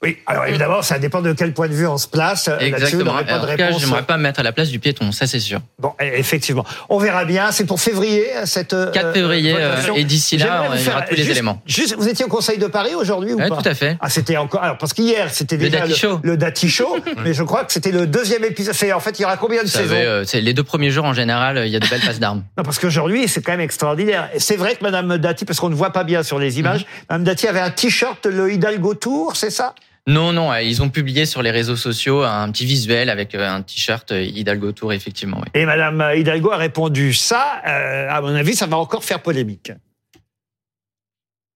Oui, 0.02 0.16
alors 0.26 0.46
évidemment, 0.46 0.80
ça 0.80 0.98
dépend 0.98 1.20
de 1.20 1.34
quel 1.34 1.52
point 1.52 1.68
de 1.68 1.74
vue 1.74 1.86
on 1.86 1.98
se 1.98 2.08
place. 2.08 2.48
Euh, 2.48 2.58
Exactement. 2.58 3.12
pas 3.22 3.36
En 3.36 3.40
tout 3.46 3.56
cas, 3.56 3.70
j'aimerais 3.72 4.02
pas 4.04 4.16
me 4.16 4.22
mettre 4.22 4.40
à 4.40 4.42
la 4.42 4.52
place 4.52 4.70
du 4.70 4.78
piéton, 4.78 5.12
ça 5.12 5.26
c'est 5.26 5.40
sûr. 5.40 5.60
Bon, 5.78 5.92
e- 6.00 6.04
effectivement. 6.16 6.64
On 6.88 6.96
verra 6.98 7.26
bien. 7.26 7.52
C'est 7.52 7.66
pour 7.66 7.80
février, 7.82 8.24
cette. 8.46 8.72
euh, 8.72 8.90
4 8.92 9.12
février, 9.12 9.54
euh, 9.58 9.76
et 9.96 10.04
d'ici 10.04 10.38
là, 10.38 10.64
on- 10.72 10.76
faire 10.76 11.04
tous 11.04 11.10
les 11.10 11.16
juste- 11.18 11.30
éléments. 11.32 11.60
Juste, 11.66 11.96
vous 11.98 12.08
étiez 12.08 12.24
au 12.24 12.28
Conseil 12.28 12.56
de 12.56 12.66
Paris 12.66 12.94
aujourd'hui 12.94 13.34
ou 13.34 13.38
Ouais, 13.38 13.50
pas 13.50 13.56
tout 13.58 13.68
à 13.68 13.74
fait. 13.74 13.98
Ah, 14.00 14.08
c'était 14.08 14.38
encore. 14.38 14.62
Alors, 14.62 14.78
parce 14.78 14.94
qu'hier, 14.94 15.28
c'était 15.30 15.58
Le 15.58 15.68
Dati 15.68 15.94
Show. 15.94 16.18
le 16.22 16.36
Dati 16.38 16.70
Show, 16.70 16.96
mais 17.22 17.34
je 17.34 17.42
crois 17.42 17.64
que 17.64 17.72
c'était 17.74 17.92
le 17.92 18.06
deuxième 18.06 18.44
épisode. 18.44 18.74
En 18.94 19.00
fait, 19.00 19.18
il 19.18 19.22
y 19.22 19.24
aura 19.26 19.36
combien 19.36 19.62
de 19.62 19.68
Vous 19.68 19.76
saisons 19.76 19.94
euh, 19.96 20.24
c'est 20.26 20.40
les 20.40 20.54
deux 20.54 20.64
premiers 20.64 20.90
jours 20.90 21.04
en 21.04 21.12
général, 21.12 21.60
il 21.66 21.70
y 21.70 21.76
a 21.76 21.78
de 21.80 21.86
belles 21.88 22.00
passes 22.00 22.18
d'armes. 22.20 22.42
Non, 22.56 22.64
parce 22.64 22.78
qu'aujourd'hui, 22.78 23.28
c'est 23.28 23.42
quand 23.42 23.52
même 23.52 23.60
extraordinaire. 23.60 24.30
C'est 24.38 24.56
vrai 24.56 24.76
que 24.76 24.82
Madame 24.82 25.18
Dati, 25.18 25.44
parce 25.44 25.60
qu'on 25.60 25.68
ne 25.68 25.74
voit 25.74 25.92
pas 25.92 26.04
bien 26.04 26.22
sur 26.22 26.38
les 26.38 26.58
images, 26.58 26.86
Madame 27.10 27.24
Dati 27.24 27.46
avait 27.48 27.60
un 27.60 27.70
t-shirt, 27.70 28.24
le 28.24 28.50
Hidalgo 28.50 28.94
Tour, 28.94 29.36
c'est 29.36 29.50
ça? 29.50 29.74
Non, 30.06 30.32
non, 30.32 30.50
euh, 30.50 30.62
ils 30.62 30.82
ont 30.82 30.88
publié 30.88 31.26
sur 31.26 31.42
les 31.42 31.50
réseaux 31.50 31.76
sociaux 31.76 32.22
un 32.22 32.50
petit 32.50 32.64
visuel 32.64 33.10
avec 33.10 33.34
euh, 33.34 33.48
un 33.48 33.62
t-shirt 33.62 34.10
euh, 34.12 34.22
Hidalgo 34.22 34.72
Tour, 34.72 34.92
effectivement. 34.92 35.38
Oui. 35.40 35.48
Et 35.54 35.66
Madame 35.66 36.02
Hidalgo 36.16 36.50
a 36.50 36.56
répondu 36.56 37.12
ça. 37.12 37.60
euh, 37.66 38.08
à 38.08 38.20
mon 38.20 38.34
avis, 38.34 38.54
ça 38.56 38.66
va 38.66 38.78
encore 38.78 39.04
faire 39.04 39.20
polémique. 39.20 39.72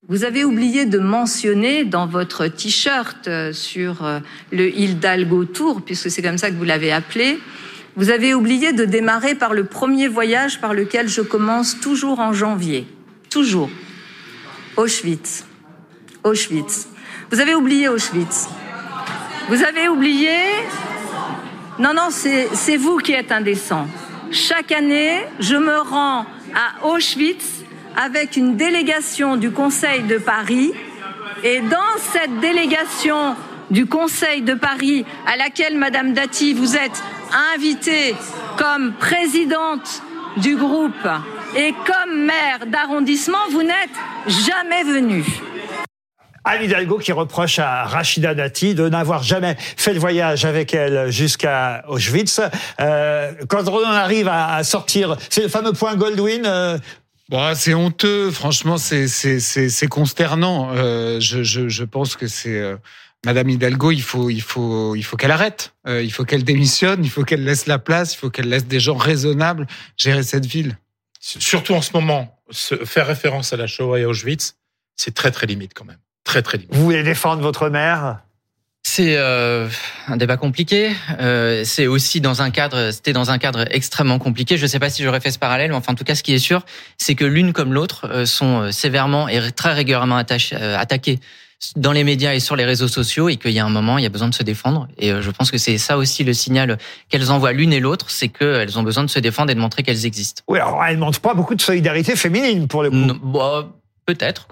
Vous 0.07 0.25
avez 0.25 0.45
oublié 0.45 0.85
de 0.85 0.99
mentionner 0.99 1.87
dans 1.87 2.07
votre 2.07 2.47
t-shirt 2.47 3.27
sur 3.53 4.21
le 4.53 4.79
Hidalgo 4.79 5.47
Tour, 5.47 5.81
puisque 5.83 6.11
c'est 6.11 6.21
comme 6.21 6.37
ça 6.37 6.51
que 6.51 6.57
vous 6.57 6.65
l'avez 6.65 6.93
appelé, 6.93 7.39
vous 7.97 8.11
avez 8.11 8.35
oublié 8.35 8.75
de 8.75 8.85
démarrer 8.85 9.35
par 9.35 9.55
le 9.55 9.65
premier 9.65 10.07
voyage 10.09 10.61
par 10.61 10.75
lequel 10.75 11.09
je 11.09 11.23
commence 11.23 11.81
toujours 11.81 12.21
en 12.21 12.35
janvier. 12.35 12.87
Toujours. 13.31 13.71
Auschwitz. 14.77 15.47
Auschwitz. 16.25 16.88
Vous 17.31 17.40
avez 17.40 17.54
oublié 17.54 17.88
Auschwitz. 17.88 18.49
Vous 19.49 19.62
avez 19.62 19.88
oublié... 19.88 20.31
Non, 21.78 21.93
non, 21.93 22.09
c'est 22.11 22.76
vous 22.76 22.97
qui 22.99 23.12
êtes 23.12 23.31
indécent. 23.31 23.87
Chaque 24.31 24.73
année, 24.73 25.25
je 25.38 25.57
me 25.57 25.78
rends 25.78 26.25
à 26.54 26.87
Auschwitz 26.87 27.45
avec 27.97 28.37
une 28.37 28.57
délégation 28.57 29.37
du 29.37 29.50
Conseil 29.50 30.02
de 30.02 30.19
Paris. 30.19 30.73
Et 31.43 31.61
dans 31.61 31.99
cette 32.12 32.40
délégation 32.40 33.37
du 33.71 33.87
Conseil 33.87 34.43
de 34.43 34.54
Paris, 34.54 35.04
à 35.26 35.37
laquelle, 35.37 35.76
Madame 35.76 36.12
Dati, 36.14 36.54
vous 36.54 36.76
êtes 36.76 37.02
invitée 37.54 38.14
comme 38.57 38.95
présidente 38.95 40.02
du 40.37 40.57
groupe 40.57 41.09
et 41.57 41.73
comme 41.87 42.25
maire 42.25 42.66
d'arrondissement, 42.66 43.38
vous 43.50 43.62
n'êtes 43.62 43.97
jamais 44.26 44.85
venue. 44.85 45.25
Anne 46.45 46.63
Hidalgo 46.65 46.99
qui 46.99 47.13
reproche 47.13 47.59
à 47.59 47.85
Rachida 47.85 48.35
Dati 48.35 48.75
de 48.75 48.89
n'avoir 48.89 49.23
jamais 49.23 49.57
fait 49.59 49.95
le 49.95 50.01
voyage 50.01 50.45
avec 50.45 50.75
elle 50.75 51.11
jusqu'à 51.11 51.85
Auschwitz. 51.89 52.41
Euh, 52.81 53.33
quand 53.49 53.67
on 53.69 53.79
en 53.85 53.91
arrive 53.91 54.29
à, 54.29 54.55
à 54.55 54.63
sortir, 54.65 55.17
c'est 55.31 55.43
le 55.43 55.49
fameux 55.49 55.73
point 55.73 55.95
Goldwyn. 55.97 56.45
euh, 56.45 56.79
Bah, 57.31 57.55
c'est 57.55 57.73
honteux, 57.75 58.31
franchement, 58.31 58.77
c'est 58.77 59.09
c'est 59.09 59.41
c'est 59.41 59.69
c'est 59.71 59.87
consternant. 59.87 60.71
Euh, 60.75 61.19
je, 61.21 61.43
je 61.43 61.69
je 61.69 61.85
pense 61.85 62.17
que 62.17 62.27
c'est 62.27 62.59
euh, 62.59 62.77
Madame 63.25 63.49
Hidalgo, 63.49 63.91
il 63.93 64.03
faut 64.03 64.29
il 64.29 64.43
faut 64.43 64.95
il 64.95 65.03
faut 65.03 65.17
qu'elle 65.17 65.31
arrête, 65.31 65.73
Euh, 65.87 66.03
il 66.03 66.13
faut 66.13 66.25
qu'elle 66.27 66.45
démissionne, 66.45 67.03
il 67.03 67.11
faut 67.11 67.25
qu'elle 67.25 67.43
laisse 67.45 67.65
la 67.67 67.79
place, 67.79 68.13
il 68.15 68.19
faut 68.19 68.29
qu'elle 68.29 68.51
laisse 68.51 68.67
des 68.67 68.81
gens 68.81 68.97
raisonnables 68.97 69.67
gérer 69.97 70.23
cette 70.23 70.45
ville. 70.45 70.77
Surtout 71.21 71.73
en 71.73 71.81
ce 71.81 71.93
moment, 71.95 72.39
se- 72.51 72.85
faire 72.85 73.07
référence 73.07 73.55
à 73.55 73.57
la 73.57 73.67
Shoah 73.67 73.99
et 73.99 74.05
Auschwitz, 74.05 74.57
c'est 74.95 75.15
très 75.15 75.31
très 75.31 75.47
limite 75.47 75.73
quand 75.75 75.87
même. 75.87 75.97
Très 76.25 76.43
très 76.43 76.59
limite. 76.59 76.75
Vous 76.75 76.83
voulez 76.83 77.02
défendre 77.02 77.43
votre 77.43 77.69
mère 77.69 78.21
C'est 78.83 79.16
euh, 79.16 79.69
un 80.09 80.16
débat 80.16 80.37
compliqué. 80.37 80.90
Euh, 81.21 81.62
c'est 81.64 81.87
aussi 81.87 82.21
dans 82.21 82.40
un 82.43 82.50
cadre, 82.50 82.90
c'était 82.90 83.12
dans 83.12 83.31
un 83.31 83.38
cadre 83.38 83.66
extrêmement 83.71 84.19
compliqué. 84.19 84.57
Je 84.57 84.62
ne 84.62 84.66
sais 84.66 84.78
pas 84.78 84.90
si 84.90 85.02
j'aurais 85.02 85.21
fait 85.21 85.31
ce 85.31 85.38
parallèle, 85.38 85.71
mais 85.71 85.76
enfin, 85.76 85.93
en 85.93 85.97
tout 85.97 86.04
cas, 86.04 86.14
ce 86.14 86.23
qui 86.23 86.33
est 86.33 86.38
sûr, 86.38 86.64
c'est 86.97 87.14
que 87.14 87.26
l'une 87.26 87.52
comme 87.52 87.75
l'autre 87.75 88.09
euh, 88.11 88.26
sont 88.26 88.62
euh, 88.62 88.71
sévèrement 88.71 89.28
et 89.28 89.52
très 89.52 89.75
régulièrement 89.75 90.16
attachées, 90.16 90.57
euh, 90.59 90.78
attaquées 90.78 91.21
dans 91.76 91.93
les 91.93 92.04
médias 92.04 92.35
et 92.35 92.40
sur 92.40 92.57
les 92.57 92.64
réseaux 92.64 92.88
sociaux, 92.88 93.28
et 93.28 93.37
qu'il 93.37 93.52
y 93.52 93.59
a 93.59 93.64
un 93.64 93.71
moment, 93.71 93.97
il 93.97 94.02
y 94.02 94.07
a 94.07 94.11
besoin 94.11 94.28
de 94.28 94.35
se 94.35 94.43
défendre. 94.43 94.88
Et 94.99 95.12
je 95.23 95.31
pense 95.31 95.50
que 95.50 95.57
c'est 95.57 95.78
ça 95.78 95.97
aussi 95.97 96.23
le 96.23 96.35
signal 96.35 96.76
qu'elles 97.09 97.31
envoient 97.31 97.52
l'une 97.52 97.73
et 97.73 97.81
l'autre, 97.81 98.11
c'est 98.11 98.28
qu'elles 98.28 98.78
ont 98.78 98.83
besoin 98.83 99.02
de 99.02 99.09
se 99.09 99.19
défendre 99.19 99.50
et 99.50 99.54
de 99.54 99.61
montrer 99.61 99.83
qu'elles 99.83 100.04
existent. 100.04 100.43
Oui, 100.47 100.59
alors 100.59 100.85
elle 100.85 100.97
ne 100.97 101.00
montre 101.00 101.21
pas 101.21 101.33
beaucoup 101.33 101.54
de 101.54 101.62
solidarité 101.62 102.16
féminine 102.16 102.69
pour 102.69 102.83
le 102.83 102.90
coup. 102.90 102.97
Non, 102.97 103.19
bon, 103.23 103.73
peut-être. 104.06 104.46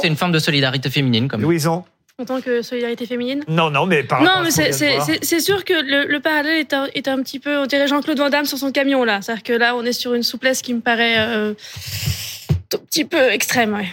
C'est 0.00 0.08
une 0.08 0.16
forme 0.16 0.32
de 0.32 0.38
solidarité 0.38 0.90
féminine, 0.90 1.28
même. 1.38 1.46
Louison 1.46 1.84
En 2.18 2.24
tant 2.24 2.40
que 2.40 2.62
solidarité 2.62 3.06
féminine? 3.06 3.42
Non, 3.48 3.70
non, 3.70 3.86
mais 3.86 4.02
par 4.02 4.22
Non, 4.22 4.42
mais 4.42 4.50
c'est- 4.50 5.40
sûr 5.40 5.64
que 5.64 5.72
le, 5.72 6.06
le 6.06 6.20
parallèle 6.20 6.58
est 6.60 6.72
un, 6.74 6.86
est 6.94 7.08
un 7.08 7.22
petit 7.22 7.38
peu, 7.38 7.58
on 7.58 7.66
dirait 7.66 7.88
Jean-Claude 7.88 8.18
Van 8.18 8.30
Damme 8.30 8.44
sur 8.44 8.58
son 8.58 8.70
camion 8.72 9.04
là. 9.04 9.20
C'est-à-dire 9.22 9.42
que 9.42 9.52
là, 9.54 9.74
on 9.76 9.84
est 9.84 9.92
sur 9.92 10.14
une 10.14 10.22
souplesse 10.22 10.62
qui 10.62 10.74
me 10.74 10.80
paraît 10.80 11.16
euh, 11.18 11.54
un 12.74 12.78
petit 12.90 13.04
peu 13.04 13.30
extrême. 13.30 13.74
Ouais. 13.74 13.88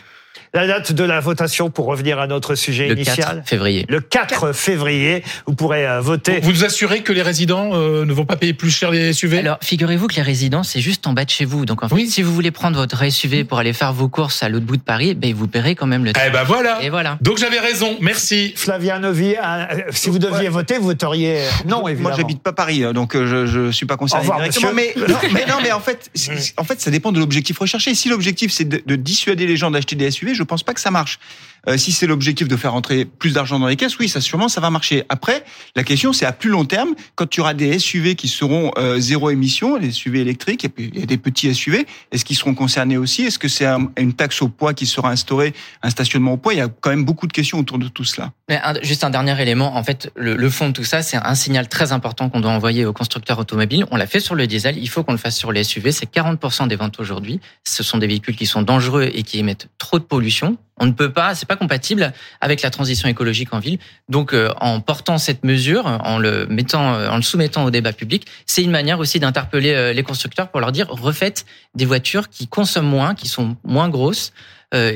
La 0.51 0.65
date 0.65 0.94
de 0.94 1.03
la 1.03 1.20
votation, 1.20 1.70
pour 1.70 1.86
revenir 1.86 2.18
à 2.20 2.25
notre 2.25 2.56
sujet 2.56 2.88
Le 2.88 2.96
initial. 2.96 3.18
4 3.18 3.48
février. 3.48 3.86
Le 3.88 4.00
4 4.00 4.51
février, 4.51 5.24
vous 5.46 5.53
pourrez 5.53 5.88
euh, 5.88 6.01
voter. 6.01 6.39
Vous 6.41 6.51
nous 6.51 6.63
assurez 6.63 7.01
que 7.03 7.13
les 7.13 7.22
résidents 7.22 7.70
euh, 7.74 8.03
ne 8.03 8.12
vont 8.13 8.25
pas 8.25 8.36
payer 8.36 8.53
plus 8.53 8.72
cher 8.72 8.89
les 8.89 9.13
SUV 9.13 9.38
Alors, 9.39 9.60
figurez-vous 9.62 10.08
que 10.08 10.15
les 10.15 10.24
résidents, 10.24 10.63
c'est 10.63 10.82
juste 10.82 11.06
en 11.06 11.13
bas 11.13 11.24
de 11.24 11.29
chez 11.29 11.46
vous. 11.46 11.68
Donc, 11.68 11.84
en 11.84 11.89
fait, 11.89 11.94
Oui. 11.94 12.08
si 12.10 12.24
vous 12.24 12.34
voulez 12.34 12.50
prendre 12.50 12.77
votre 12.79 13.08
SUV 13.12 13.44
pour 13.44 13.60
aller 13.60 13.74
faire 13.74 13.94
vos 13.94 14.10
courses 14.10 14.41
à 14.41 14.50
l'autre 14.50 14.65
bout 14.65 14.77
de 14.77 14.82
Paris, 14.82 15.13
ben, 15.13 15.32
vous 15.36 15.48
paierez 15.48 15.75
quand 15.75 15.86
même 15.86 16.03
le 16.03 16.13
Eh 16.25 16.32
ben 16.32 16.44
voilà. 16.44 16.79
Et 16.82 16.89
voilà. 16.89 17.20
Donc 17.22 17.38
j'avais 17.38 17.60
raison. 17.60 17.96
Merci. 18.01 18.53
Flavien 18.56 18.98
Novi, 18.98 19.36
euh, 19.36 19.65
si 19.91 20.10
vous 20.10 20.18
deviez 20.18 20.50
voter, 20.50 20.79
vous 20.79 20.86
voteriez 20.86 21.41
non, 21.68 21.88
évidemment. 21.88 22.10
Moi, 22.10 22.18
j'habite 22.18 22.41
pas 22.41 22.53
Paris, 22.53 22.84
hein, 22.84 22.94
donc 22.94 23.15
je, 23.15 23.46
je 23.46 23.70
suis 23.70 23.86
pas 23.86 23.98
concerné 23.98 24.22
revoir, 24.24 24.39
directement. 24.39 24.72
Mais 24.74 24.96
non, 24.98 25.18
mais 25.32 25.46
non, 25.46 25.56
mais 25.62 25.72
en 25.72 25.79
fait, 25.79 26.10
en 26.58 26.63
fait, 26.63 26.82
ça 26.82 26.89
dépend 26.89 27.12
de 27.12 27.20
l'objectif 27.20 27.60
recherché. 27.60 27.94
Si 27.94 28.10
l'objectif 28.10 28.51
c'est 28.51 28.65
de, 28.68 28.82
de 28.84 28.96
dissuader 28.96 29.46
les 29.46 29.56
gens 29.56 29.70
d'acheter 29.70 29.96
des 29.96 30.10
SUV, 30.10 30.34
je 30.39 30.43
pense 30.43 30.63
pas 30.63 30.74
que 30.74 30.81
ça 30.81 30.91
marche. 30.91 31.19
Euh, 31.67 31.75
si 31.77 31.91
c'est 31.91 32.08
l'objectif 32.08 32.48
de 32.48 32.55
faire 32.55 32.72
rentrer 32.72 33.03
plus 33.03 33.34
d'argent 33.34 33.60
dans 33.60 33.67
les 33.67 33.75
caisses, 33.75 34.00
oui, 34.00 34.08
ça 34.08 34.22
sûrement 34.22 34.48
ça 34.48 34.62
va 34.62 34.69
marcher. 34.69 35.03
Après, 35.10 35.43
la 35.75 35.84
question 35.84 36.13
c'est 36.13 36.25
à 36.25 36.31
plus 36.31 36.50
long 36.50 36.63
terme, 36.63 36.91
quand 37.15 37.27
tu 37.27 37.41
auras 37.41 37.53
des 37.53 37.77
SUV 37.77 38.15
qui 38.15 38.29
seront 38.29 38.72
euh, 38.77 38.98
zéro 39.00 39.29
émission, 39.29 39.75
les 39.75 39.91
SUV 39.91 40.22
électriques, 40.22 40.63
et 40.63 40.69
puis 40.69 40.89
il 40.93 41.00
y 41.01 41.03
a 41.03 41.05
des 41.05 41.17
petits 41.17 41.53
SUV, 41.53 41.86
est-ce 42.13 42.24
qu'ils 42.24 42.38
seront 42.38 42.55
concernés 42.55 42.96
aussi? 42.98 43.24
Est-ce 43.24 43.38
que 43.38 43.50
c'est 43.50 43.65
un- 43.65 43.91
une 43.98 44.13
taxe 44.13 44.41
au 44.41 44.48
poids 44.48 44.74
qui 44.74 44.86
sera 44.86 45.10
instaurée, 45.12 45.53
un 45.84 45.89
stationnement 45.89 46.34
au 46.34 46.38
poids? 46.38 46.53
Il 46.53 46.58
y 46.58 46.62
a 46.62 46.69
quand 46.69 46.91
même 46.91 47.03
beaucoup 47.03 47.27
de 47.27 47.34
questions 47.34 47.60
autour 47.60 47.77
de 47.77 47.89
tout 47.89 48.05
cela. 48.05 48.31
Juste 48.81 49.03
un 49.03 49.10
dernier 49.10 49.39
élément, 49.41 49.75
en 49.75 49.84
fait, 49.84 50.12
le, 50.15 50.38
le 50.38 50.50
fond 50.50 50.69
de 50.69 50.74
tout 50.74 50.86
ça, 50.86 51.01
c'est 51.01 51.17
un 51.17 51.36
signal 51.36 51.67
très 51.67 51.91
important 51.91 52.29
qu'on 52.29 52.39
doit 52.39 52.51
envoyer 52.51 52.86
aux 52.86 52.93
constructeurs 52.93 53.38
automobiles. 53.38 53.86
On 53.91 53.98
l'a 53.98 54.08
fait 54.08 54.22
sur 54.22 54.34
le 54.36 54.48
diesel, 54.48 54.77
il 54.77 54.88
faut 54.89 55.03
qu'on 55.03 55.12
le 55.12 55.17
fasse 55.17 55.38
sur 55.38 55.51
les 55.51 55.65
SUV. 55.65 55.91
C'est 55.91 56.10
40% 56.10 56.67
des 56.67 56.77
ventes 56.77 57.00
aujourd'hui. 57.01 57.41
Ce 57.65 57.84
sont 57.84 57.98
des 57.98 58.08
véhicules 58.08 58.38
qui 58.38 58.46
sont 58.46 58.62
dangereux 58.62 59.10
et 59.13 59.24
qui 59.24 59.39
émettent 59.39 59.67
trop 59.77 60.00
de 60.00 60.03
pollution. 60.05 60.28
On 60.79 60.86
ne 60.86 60.91
peut 60.91 61.12
pas, 61.12 61.36
c'est 61.36 61.48
pas 61.48 61.55
compatible 61.55 62.13
avec 62.41 62.62
la 62.62 62.69
transition 62.69 63.09
écologique 63.09 63.53
en 63.53 63.59
ville. 63.59 63.79
Donc, 64.07 64.33
euh, 64.33 64.50
en 64.62 64.79
portant 64.79 65.17
cette 65.17 65.43
mesure, 65.43 65.86
en 65.86 66.19
le 66.19 66.45
mettant, 66.48 66.93
euh, 66.93 67.09
en 67.09 67.17
le 67.17 67.21
soumettant 67.21 67.65
au 67.65 67.71
débat 67.71 67.93
public, 67.93 68.25
c'est 68.45 68.63
une 68.63 68.71
manière 68.71 69.00
aussi 69.00 69.19
d'interpeller 69.19 69.74
euh, 69.74 69.93
les 69.93 70.03
constructeurs 70.03 70.50
pour 70.50 70.62
leur 70.62 70.71
dire 70.71 70.88
refaites 70.89 71.45
des 71.75 71.86
voitures 71.86 72.29
qui 72.29 72.48
consomment 72.48 72.88
moins, 72.88 73.15
qui 73.15 73.27
sont 73.27 73.57
moins 73.63 73.89
grosses 73.89 74.31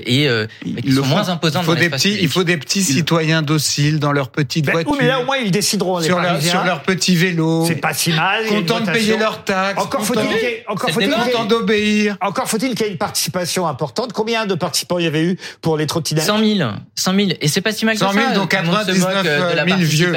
et 0.06 0.28
euh, 0.30 0.46
Ils 0.66 0.76
qui 0.76 0.90
le 0.90 0.96
sont 1.02 1.06
moins 1.08 1.24
Il 1.24 1.30
imposantes 1.32 1.66
faut 1.66 1.74
dans 1.74 1.80
des 1.80 1.90
petits, 1.90 2.10
il 2.10 2.14
public. 2.16 2.32
faut 2.32 2.44
des 2.44 2.58
petits 2.58 2.84
citoyens 2.84 3.42
dociles 3.42 4.00
dans 4.00 4.12
leur 4.12 4.30
petite 4.30 4.66
Ben, 4.66 4.74
voiture, 4.74 4.92
oui, 4.92 4.98
mais 5.02 5.08
là, 5.08 5.20
au 5.20 5.26
moins, 5.26 5.38
ils 5.38 5.50
décideront, 5.50 5.98
les 5.98 6.06
sur, 6.06 6.20
leur, 6.20 6.40
sur 6.42 6.64
leur 6.64 6.82
petit 6.84 7.16
vélo, 7.16 7.66
C'est 7.68 7.76
pas 7.76 7.94
si 7.94 8.12
mal. 8.12 8.44
il 8.44 8.50
contents 8.50 8.82
de 8.82 8.92
payer 8.92 9.18
leurs 9.18 9.44
taxes, 9.44 9.82
Encore 9.82 10.06
faut-il 10.06 10.22
contents 10.22 10.34
qu'il 10.38 10.48
y 10.48 10.52
ait- 10.52 10.64
encore 10.68 10.92
contents 10.92 11.46
d'obéir. 11.46 12.18
encore 12.22 12.48
faut-il 12.48 12.76
qu'il 12.76 12.86
y 12.86 12.90
ait 12.90 12.92
une 12.92 12.98
participation 13.00 13.68
importante. 13.68 14.14
Combien 14.14 14.46
de 14.46 14.54
participants 14.54 15.00
il 15.00 15.06
y 15.06 15.08
avait 15.08 15.24
eu 15.24 15.38
pour 15.62 15.76
les 15.78 15.88
trottinettes 15.88 16.24
100 16.26 16.38
000, 16.58 16.70
100 16.96 17.16
000, 17.16 17.30
et 17.42 17.48
c'est 17.48 17.62
pas 17.62 17.72
si 17.72 17.86
mal 17.86 17.98
100 17.98 18.10
que 18.10 18.14
000, 18.14 18.28
ça. 18.28 18.34
donc 18.36 18.50
tout 18.52 18.58
le 18.58 18.64
monde 18.64 18.76
se 18.82 18.86
99 18.92 19.16
moque, 19.16 19.26
euh, 19.26 19.52
de 19.52 19.56
la 19.58 19.66
000 19.66 19.78
vieux. 19.80 20.14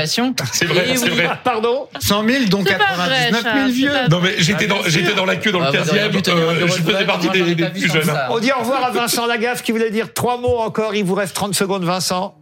C'est 0.52 0.66
vrai, 0.66 0.87
c'est 0.96 1.09
vrai. 1.09 1.28
Ah, 1.31 1.40
Pardon 1.42 1.87
Cent 2.00 2.22
mille, 2.22 2.48
donc 2.50 2.66
C'est 2.68 2.76
pas 2.76 2.94
vrai, 3.07 3.31
99 3.31 3.42
000 3.42 3.54
Charles, 3.54 3.70
vieux. 3.70 3.90
Non 4.11 4.20
mais 4.20 4.35
j'étais 4.38 4.66
dans 4.66 4.83
j'étais 4.87 5.14
dans 5.14 5.24
la 5.24 5.37
queue 5.37 5.50
dans 5.52 5.61
le 5.61 5.66
Ah, 5.66 5.70
vous 5.70 5.88
auriez 5.90 6.02
15e. 6.02 6.11
dû 6.11 6.22
tenir 6.22 6.37
un 6.37 6.40
euh, 6.52 6.54
bureau 6.57 6.68
je 6.76 6.83
faisais 6.83 7.04
partie 7.07 7.28
des, 7.31 7.54
plus 7.54 7.90
jeunes. 7.92 8.12
On 8.31 8.38
dit 8.38 8.52
au 8.52 8.59
revoir 8.61 8.85
à 8.85 8.90
Vincent 8.90 9.26
Qui 9.64 9.72
voulait 9.72 9.90
dire 9.90 10.12
trois 10.14 10.38
mots 10.40 10.59
encore. 10.59 10.94
Il 10.94 11.04
vous 11.04 11.14
reste 11.14 11.35
30 11.35 11.54
secondes, 11.54 11.85
Vincent. 11.85 12.35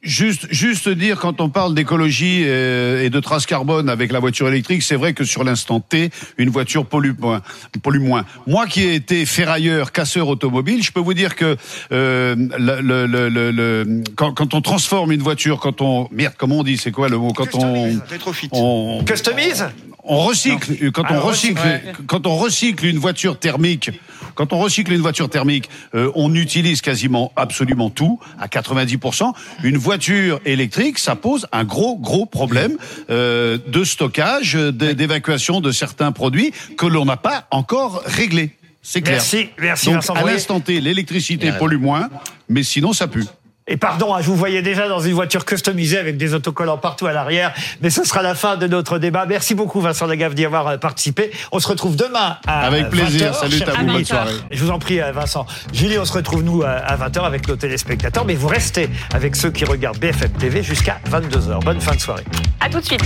Juste, 0.00 0.46
juste 0.52 0.88
dire, 0.88 1.18
quand 1.18 1.40
on 1.40 1.48
parle 1.48 1.74
d'écologie 1.74 2.44
euh, 2.46 3.02
et 3.02 3.10
de 3.10 3.18
trace 3.18 3.46
carbone 3.46 3.88
avec 3.88 4.12
la 4.12 4.20
voiture 4.20 4.46
électrique, 4.46 4.84
c'est 4.84 4.94
vrai 4.94 5.12
que 5.12 5.24
sur 5.24 5.42
l'instant 5.42 5.80
T, 5.80 6.10
une 6.38 6.50
voiture 6.50 6.86
pollue 6.86 7.10
moins. 7.18 7.42
Pollue 7.82 7.98
moins. 8.00 8.24
Moi 8.46 8.66
qui 8.68 8.84
ai 8.84 8.94
été 8.94 9.26
ferrailleur, 9.26 9.90
casseur 9.90 10.28
automobile, 10.28 10.84
je 10.84 10.92
peux 10.92 11.00
vous 11.00 11.14
dire 11.14 11.34
que 11.34 11.56
euh, 11.90 12.36
le, 12.36 12.80
le, 12.80 13.06
le, 13.06 13.28
le- 13.28 13.50
le- 13.50 14.04
quand, 14.14 14.32
quand 14.34 14.54
on 14.54 14.60
transforme 14.60 15.10
une 15.10 15.20
voiture, 15.22 15.58
quand 15.58 15.80
on 15.80 16.08
merde, 16.12 16.34
comment 16.38 16.58
on 16.58 16.62
dit, 16.62 16.76
c'est 16.78 16.92
quoi 16.92 17.08
le 17.08 17.18
mot 17.18 17.32
Quand 17.32 17.52
on, 17.56 17.98
Rétrofit. 18.08 18.48
on 18.52 19.02
Customise? 19.04 19.64
On 20.08 20.18
recycle 20.24 20.90
quand 20.92 21.04
on 21.10 21.20
recycle 21.20 21.60
ouais. 21.60 21.82
quand 22.06 22.26
on 22.26 22.36
recycle 22.36 22.86
une 22.86 22.98
voiture 22.98 23.38
thermique 23.38 23.90
quand 24.34 24.52
on 24.52 24.58
recycle 24.58 24.92
une 24.92 25.00
voiture 25.00 25.28
thermique 25.28 25.68
euh, 25.94 26.10
on 26.14 26.34
utilise 26.34 26.80
quasiment 26.80 27.32
absolument 27.36 27.90
tout 27.90 28.18
à 28.40 28.46
90% 28.46 29.32
une 29.64 29.76
voiture 29.76 30.40
électrique 30.44 30.98
ça 30.98 31.14
pose 31.16 31.46
un 31.52 31.64
gros 31.64 31.96
gros 31.96 32.26
problème 32.26 32.76
euh, 33.10 33.58
de 33.66 33.84
stockage 33.84 34.54
d'é- 34.54 34.94
d'évacuation 34.94 35.60
de 35.60 35.70
certains 35.72 36.12
produits 36.12 36.52
que 36.76 36.86
l'on 36.86 37.04
n'a 37.04 37.16
pas 37.16 37.46
encore 37.50 38.02
réglé 38.06 38.50
c'est 38.80 39.02
clair. 39.02 39.16
Merci, 39.16 39.48
merci 39.58 39.86
donc 39.92 40.02
à 40.14 40.22
l'instant 40.22 40.60
T 40.60 40.80
l'électricité 40.80 41.52
pollue 41.52 41.78
moins 41.80 42.08
mais 42.48 42.62
sinon 42.62 42.92
ça 42.92 43.06
pue 43.08 43.24
Et 43.68 43.76
pardon, 43.76 44.14
hein, 44.14 44.20
je 44.22 44.26
vous 44.26 44.36
voyais 44.36 44.62
déjà 44.62 44.88
dans 44.88 45.00
une 45.00 45.12
voiture 45.12 45.44
customisée 45.44 45.98
avec 45.98 46.16
des 46.16 46.32
autocollants 46.32 46.78
partout 46.78 47.06
à 47.06 47.12
l'arrière, 47.12 47.52
mais 47.82 47.90
ce 47.90 48.02
sera 48.02 48.22
la 48.22 48.34
fin 48.34 48.56
de 48.56 48.66
notre 48.66 48.98
débat. 48.98 49.26
Merci 49.26 49.54
beaucoup 49.54 49.80
Vincent 49.80 50.06
Lagaffe 50.06 50.34
d'y 50.34 50.46
avoir 50.46 50.66
euh, 50.66 50.76
participé. 50.78 51.30
On 51.52 51.60
se 51.60 51.68
retrouve 51.68 51.94
demain 51.94 52.38
à 52.46 52.66
Avec 52.66 52.88
plaisir. 52.88 53.32
20h, 53.32 53.34
Salut, 53.34 53.62
à 53.62 53.80
vous, 53.80 53.86
bonne 53.86 54.04
soirée. 54.04 54.32
Je 54.50 54.64
vous 54.64 54.70
en 54.70 54.78
prie 54.78 55.02
euh, 55.02 55.12
Vincent. 55.12 55.46
Julie, 55.72 55.98
on 55.98 56.06
se 56.06 56.14
retrouve 56.14 56.42
nous 56.42 56.62
euh, 56.62 56.80
à 56.82 56.96
20h 56.96 57.20
avec 57.20 57.46
nos 57.46 57.56
téléspectateurs, 57.56 58.24
mais 58.24 58.34
vous 58.34 58.48
restez 58.48 58.88
avec 59.12 59.36
ceux 59.36 59.50
qui 59.50 59.66
regardent 59.66 59.98
BFM 59.98 60.32
TV 60.32 60.62
jusqu'à 60.62 60.98
22h. 61.10 61.62
Bonne 61.62 61.80
fin 61.80 61.94
de 61.94 62.00
soirée. 62.00 62.24
À 62.60 62.70
tout 62.70 62.80
de 62.80 62.84
suite. 62.84 63.04